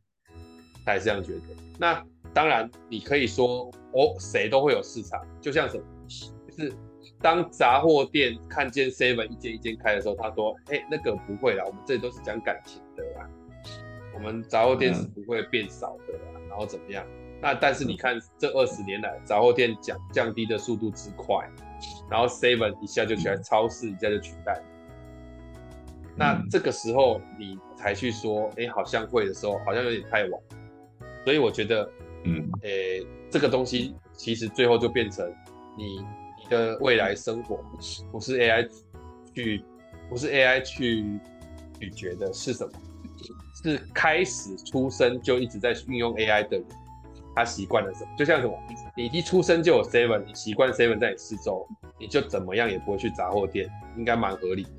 [0.87, 1.41] 他还是这样觉得。
[1.79, 5.85] 那当然，你可以说哦，谁都会有市场，就像什么，
[6.49, 6.73] 就是。
[7.23, 13.27] 当杂货店看见 Seven 一间一间开的时候，他说：“哎、欸，那个不会啦，我们这里都是讲感情的啦，
[14.15, 16.25] 我们杂货店是不会变少的啦。
[16.35, 17.07] 嗯”然后怎么样？
[17.41, 21.49] 那但是你看这二十年来，杂货店降降低的速度之快，
[22.11, 24.61] 然后 Seven 一下就取代超市，一下就取代。
[26.17, 30.43] 那这个时候你才去说：“哎、欸，好像会的时候，好像有点太晚。”
[31.27, 31.91] 所以我觉得，
[32.23, 35.29] 嗯，诶、欸，这个东西其实最后就变成
[35.77, 36.47] 你你。
[36.49, 37.59] 的未来生活
[38.13, 38.69] 不是 AI
[39.35, 39.65] 去，
[40.09, 41.19] 不是 AI 去
[41.81, 42.73] 咀嚼的，是什么？
[43.65, 46.65] 是开始出生就一直在运用 AI 的人，
[47.35, 48.11] 他习惯了什么？
[48.17, 48.57] 就像什么？
[48.97, 51.67] 你一出生就有 Seven，你习惯 Seven 在你四周，
[51.99, 53.69] 你就怎么样也不会去杂货店，
[53.99, 54.71] 应该蛮合理的。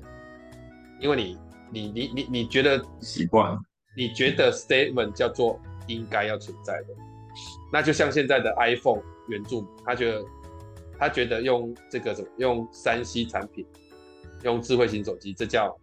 [1.02, 1.38] 因为你，
[1.70, 3.54] 你，你，你，你觉得习惯，
[3.94, 6.94] 你觉得 Seven 叫做应该要存在的，
[7.72, 10.24] 那就像现在的 iPhone 原著，他觉得。
[11.00, 13.64] 他觉得用这个什么用三 C 产品，
[14.42, 15.78] 用智慧型手机，这叫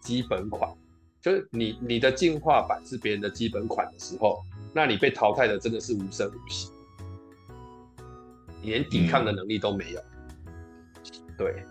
[0.00, 0.72] 基本款。
[1.20, 4.42] 就是你你的进化版是别人的基本款的时候，
[4.72, 6.70] 那你被淘汰的真的是无声无息，
[8.62, 10.00] 你连抵抗的能力都没有。
[10.00, 11.62] 嗯、对，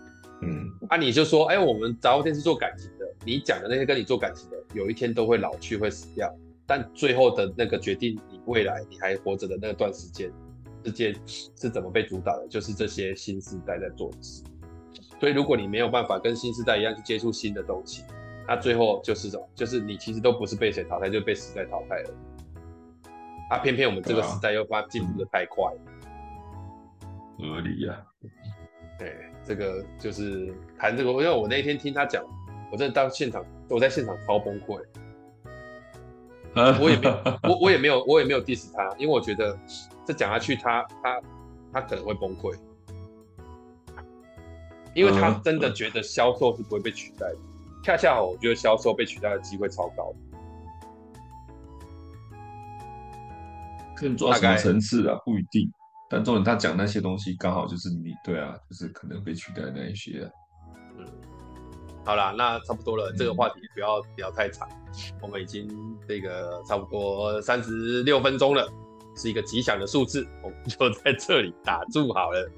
[0.44, 6.32] 嗯，啊，你就说，哎，我们杂货店是做感情的，你讲的那些跟你做感情的，有一天都会老去，会死掉。
[6.66, 10.32] 但最后的那个决定，你未来你还活着的那段时间。
[10.86, 12.48] 世界是怎么被主导的？
[12.50, 14.44] 就是这些新时代在做的事。
[15.18, 18.04] 所以，如果你没有办法跟新时代一样去接触新的东西，
[18.46, 19.50] 那最后就是什么？
[19.56, 22.10] 就是你其实都不是被谁淘汰，就被时代淘汰了。
[23.50, 25.80] 啊，偏偏我们这个时代又发进步的太快了。
[27.40, 28.04] 合理呀、啊。
[29.00, 32.22] 对，这个就是谈这个，因为我那一天听他讲，
[32.70, 34.84] 我真的到现场，我在现场超崩溃。
[36.56, 39.58] 我也没有，我我也没有，我也没有 diss 他，因为我觉得
[40.06, 41.22] 这讲下去他，他他
[41.74, 42.56] 他可能会崩溃，
[44.94, 47.38] 因为他真的觉得销售是不会被取代的。
[47.84, 50.14] 恰恰好，我觉得销售被取代的机会超高。
[53.96, 55.20] 可能做到什么层次啊？
[55.26, 55.70] 不一定。
[56.10, 60.30] 但重点，他讲那些东西，刚好就是你对啊，就是可能被取代的那一些啊。
[60.98, 61.06] 嗯，
[62.06, 64.68] 好啦，那差不多了，嗯、这个话题不要聊太长。
[65.22, 65.68] 我们已经
[66.08, 68.68] 这个差不多三十六分钟了，
[69.16, 72.52] 是一个吉祥的数字，我们就在这里打住好了。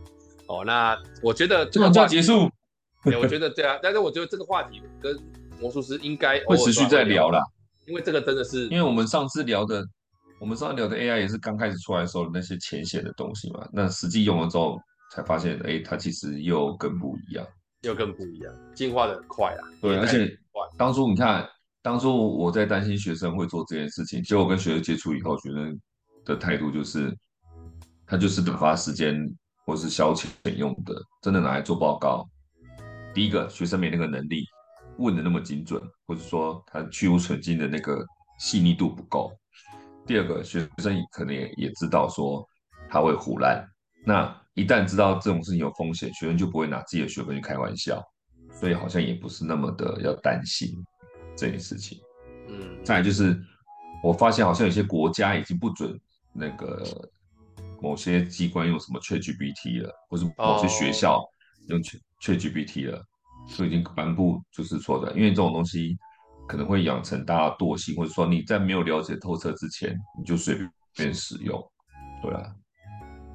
[0.47, 2.49] 哦，那我觉得这个话题结束。
[3.03, 5.15] 对，我觉得对啊，但是我觉得这个话题跟
[5.59, 7.39] 魔术师应该会持续在聊啦，
[7.85, 9.85] 因为这个真的是，因为我们上次聊的。
[10.37, 14.77] 我们上次聊的 AI 也是刚开始出来的时候的那些浅显的东西嘛，那实际用了之后
[15.09, 17.47] 才发现，哎，它其实又更不一样，
[17.85, 19.61] 又更不一样，进化的很快啊。
[19.81, 20.37] 对，而且
[20.77, 21.47] 当初你看，
[21.81, 25.79] 当初我在担心学生会做这件事情，结果跟学生接触以后，学生
[26.25, 27.15] 的态度就是，
[28.05, 29.15] 他就是打发时间
[29.65, 32.27] 或是消遣用的，真的拿来做报告。
[33.13, 34.43] 第一个，学生没那个能力
[34.97, 38.05] 问的那么精准，或者说他去芜存菁的那个
[38.39, 39.31] 细腻度不够。
[40.05, 42.47] 第二个学生可能也也知道说
[42.89, 43.67] 他会唬烂，
[44.05, 48.03] 那一旦知道这种事情有风险，学生就不会拿自己的学分去开玩笑，
[48.51, 50.73] 所以好像也不是那么的要担心
[51.37, 51.99] 这件事情。
[52.47, 53.39] 嗯，再来就是
[54.03, 55.95] 我发现好像有些国家已经不准
[56.33, 56.83] 那个
[57.81, 61.23] 某些机关用什么 ChatGPT 了，或是某些学校
[61.67, 61.79] 用
[62.21, 63.03] ChatGPT 了，
[63.55, 65.97] 就已经颁布就是说的，因为这种东西。
[66.47, 70.55] 可能会养成大家惰性，或者说你在没有了解透彻之前，你就随
[70.95, 71.59] 便使用，
[72.21, 72.55] 对啊，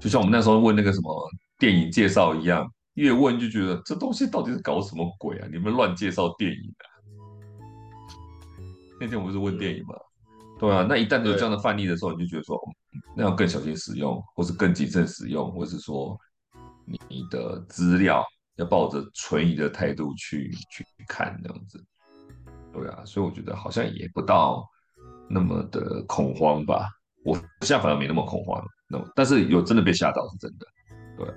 [0.01, 5.49] 就像我们那时候问那个什么电影介绍一样，越问就觉得这东西到底是搞什么鬼啊？
[5.53, 6.85] 你们乱介绍电影啊？
[8.99, 9.95] 那天我不是问电影嘛？
[10.59, 12.59] 对啊，那一旦有这样的范例的时候，你就觉得说，
[13.15, 16.19] 那要更小心使用，或是更谨慎使用，或是说
[17.09, 18.23] 你的资料
[18.57, 21.83] 要抱着存疑的态度去去看这样子。
[22.73, 24.67] 对啊，所以我觉得好像也不到
[25.29, 26.89] 那么的恐慌吧。
[27.25, 30.67] 我现在反而没那么恐慌，那但是有真的被吓到是真的。
[31.17, 31.35] 对啊，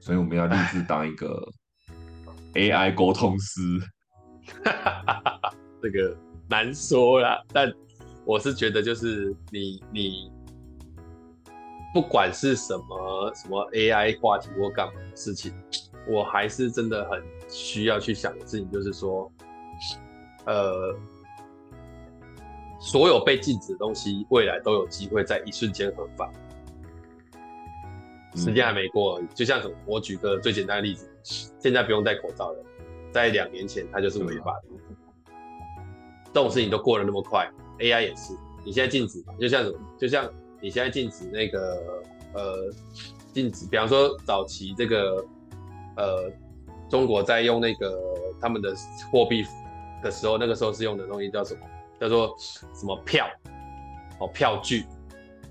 [0.00, 1.48] 所以我们要立志当一个
[2.54, 3.60] AI 沟通师。
[5.80, 6.16] 这个
[6.48, 7.72] 难说啦，但
[8.24, 10.32] 我是觉得就是你你
[11.94, 15.54] 不管是什么什么 AI 话题或干嘛的事情，
[16.08, 19.30] 我还是真的很需要去想的事情，就是说。
[20.46, 20.96] 呃，
[22.80, 26.32] 所有被禁止的东西，未来都有机会在一瞬间合法。
[28.34, 31.10] 时间还没过而已，就像什么，我举个最简单的例子，
[31.58, 32.64] 现在不用戴口罩了，
[33.12, 35.32] 在两年前它就是违法的。
[36.26, 42.02] 这种事情都过得那么快，AI 也是，你现在禁止，就像什么，就像你现在禁止那个
[42.34, 42.72] 呃，
[43.32, 45.24] 禁止，比方说早期这个
[45.96, 46.30] 呃，
[46.88, 47.98] 中国在用那个
[48.40, 48.74] 他们的
[49.12, 49.44] 货币。
[50.00, 51.60] 的时候，那个时候是用的东西叫什么？
[51.98, 53.26] 叫做什么票？
[54.20, 54.84] 哦，票据。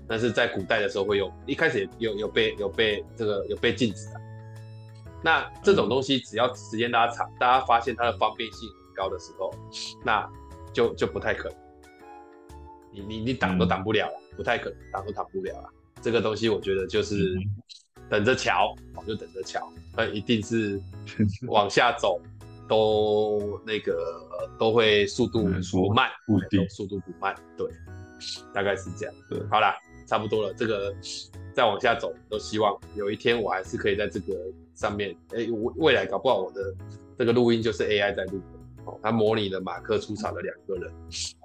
[0.08, 4.20] 但是在古代的时候会有，一开始有有被有被这个有被禁止的。
[5.22, 9.52] 那这种东西只要时间拉长，大家发现它的方便性很高的时候，
[10.04, 10.28] 那
[10.72, 11.58] 就就不太可能。
[12.92, 15.68] 你你你挡都挡不了了，不太可能挡都挡不了了。
[16.00, 17.36] 这个东西我觉得就是
[18.08, 20.80] 等着瞧，我就等着瞧，那一定是
[21.48, 22.20] 往下走。
[22.68, 24.22] 都那个
[24.58, 26.10] 都会速度不慢，
[26.68, 27.66] 速度不慢，对，
[28.52, 29.14] 大概是这样。
[29.30, 29.74] 对，好啦，
[30.08, 30.54] 差不多了。
[30.54, 30.92] 这个
[31.52, 34.34] 再往下走，都希望有一天我还是可以在这个
[34.74, 35.14] 上面。
[35.34, 36.74] 哎，未未来搞不好我的
[37.18, 40.90] 这个录音就是 AI 在录的，哦，它模拟了马克出场的两个人，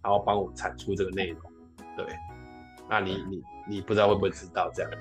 [0.02, 1.42] 然后帮我产出这个内容。
[1.98, 2.06] 对，
[2.90, 4.92] 那你你你不知道会不会知道这样？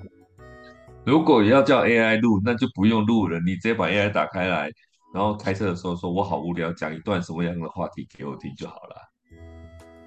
[1.04, 4.70] 如果要叫 AI 录，那就不用录了，你直接把 AI 打开来。
[5.14, 8.96] 然后开车的时候说：“我好无聊，讲一段什么样的话题给我听就好了，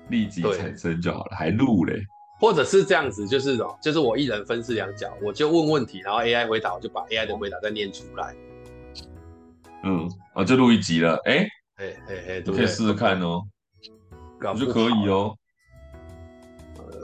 [0.10, 2.00] 立即产生就好了，还录嘞？
[2.40, 8.36] 或者是这样子，就是哦，就是我一人分饰两角，我就问问题，然后 AI 回答，我就把 AI 的回答再念出来。
[9.84, 13.42] 嗯，啊，就录一集了，哎，哎哎哎，可以试试看哦，
[14.42, 15.36] 我觉得可以哦，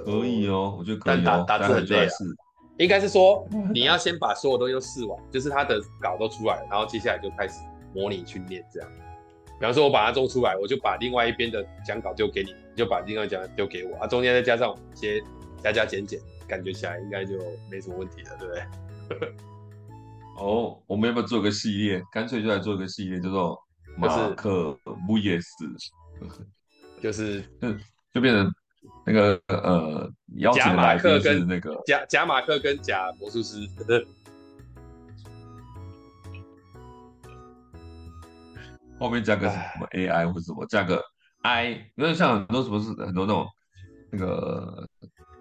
[0.06, 2.10] 可以哦，我觉得可以哦，打打字很累啊。
[2.78, 7.56] 应该是说 你要先把所有东西都试完，就是他的稿都出来了，然后接下来就开始。”
[7.96, 8.90] 模拟训练这样，
[9.58, 15.24] 比方说我把它做出来，我就把另外一边的讲稿就给你，你就把另外一家丢给我啊，中间再加上一些
[15.64, 17.40] 加加减减，感觉起来应该就
[17.72, 19.34] 没什么问题了，对不对？
[20.38, 22.04] 哦，我们要不要做个系列？
[22.12, 23.58] 干脆就来做个系列，叫做
[23.98, 25.66] 马克穆耶斯，
[27.02, 27.42] 就是
[28.14, 28.54] 就变成
[29.06, 30.12] 那个呃，
[30.54, 33.66] 假马克跟那个假假马克跟假魔术师。
[39.00, 41.02] 后面加个什么 AI 或者什么，加个
[41.46, 43.48] I，因为像很多什么是很多那种
[44.10, 44.88] 那个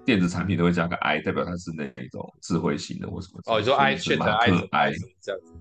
[0.04, 3.40] 电子产品都会加个 I，代表它是那种智慧型的或什么。
[3.46, 4.50] 哦，你说 I 选择 I
[5.22, 5.54] 这样子。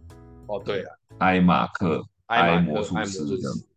[0.48, 3.68] 哦，对啊，I 马克，I 魔术师这样子。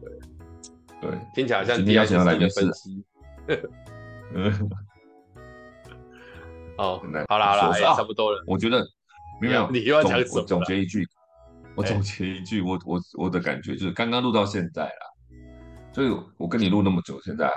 [0.00, 3.04] 对对，听起来像今天要讲的来宾分析。
[4.34, 4.70] 嗯。
[6.78, 8.42] 哦，好了好了，差不多了。
[8.48, 8.84] 我觉得
[9.40, 11.06] 没有，你又要讲总总结一句。
[11.76, 15.06] 我总结一句，我我我的感觉就是，刚刚录到现在啦，
[15.96, 17.50] 所以我跟你录那么久，现在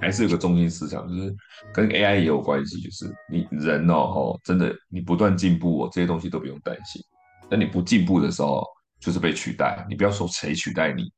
[0.00, 1.32] 还是有个中心思想，就是
[1.72, 7.00] 跟 AI 也有关系，就是你人哦，哦真的你不断进步哦，这些东西都不用担心。
[7.48, 8.66] 那你不进步的时候，
[8.98, 9.86] 就是被取代。
[9.88, 11.12] 你不要说谁取代你，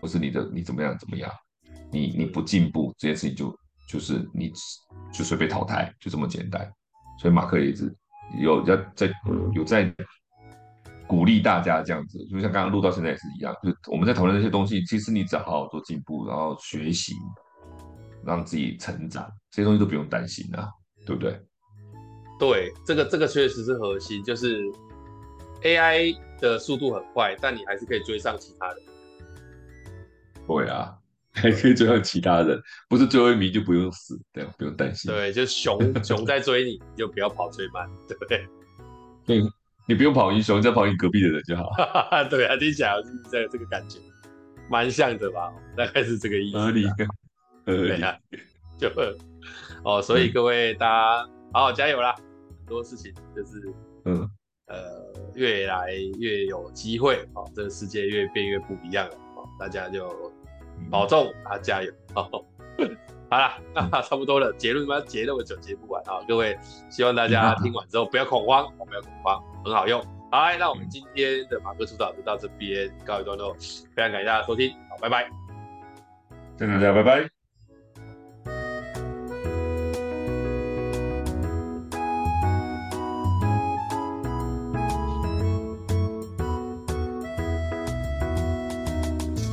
[0.00, 1.30] 或是你的你怎么样怎么样，
[1.90, 3.54] 你你不进步，这件事情就
[3.86, 4.50] 就是你
[5.12, 6.66] 就是被淘汰，就这么简单。
[7.20, 7.94] 所以马克也一直
[8.40, 9.12] 有要在
[9.52, 9.94] 有在。
[11.12, 17.12] 鼓励大家这样子，就像刚刚录到现在也是一样，就是我们在讨论这些东西，其实你只要好好做进步，然后学习，
[18.24, 20.70] 让自己成长，这些东西都不用担心啊，
[21.04, 21.38] 对不对？
[22.40, 24.62] 对，这个这个确实是核心，就是
[25.62, 28.76] AI 的速度很快，但你还是可以追上其他人。
[30.48, 30.96] 对啊，
[31.34, 32.58] 还可以追上其他人，
[32.88, 35.12] 不是最后一名就不用死，对，不用担心。
[35.12, 38.46] 对，就熊熊在追你，你就不要跑最慢，对不对？
[39.26, 39.42] 对。
[39.86, 41.70] 你不用跑英雄，你只要跑你隔壁的人就好。
[42.30, 43.98] 对啊，听起来是这这个感觉，
[44.70, 45.52] 蛮像的吧？
[45.76, 46.58] 大概是这个意思。
[46.58, 46.86] 合理，
[47.66, 48.16] 合理啊，
[48.78, 48.88] 就
[49.84, 52.14] 哦，所以各位大家好好加油啦！
[52.14, 53.60] 很多事情就是，
[54.04, 54.30] 嗯，
[54.66, 60.32] 呃，越来越有机会哦，这个世界越变越不一样了哦，大家就
[60.90, 61.92] 保重啊，加油！
[62.14, 62.44] 哦
[63.32, 64.52] 好了，那差不多了。
[64.58, 66.20] 结论嘛，结那么久结不完啊！
[66.28, 66.54] 各位，
[66.90, 69.98] 希望大家听完之后不要恐慌，不要恐慌，很好用。
[70.30, 73.54] 好，那我们今天的马克出场就到这边告一段落，
[73.96, 75.30] 非常感谢大家收听，好，拜拜，
[76.58, 77.41] 谢谢大家，拜拜。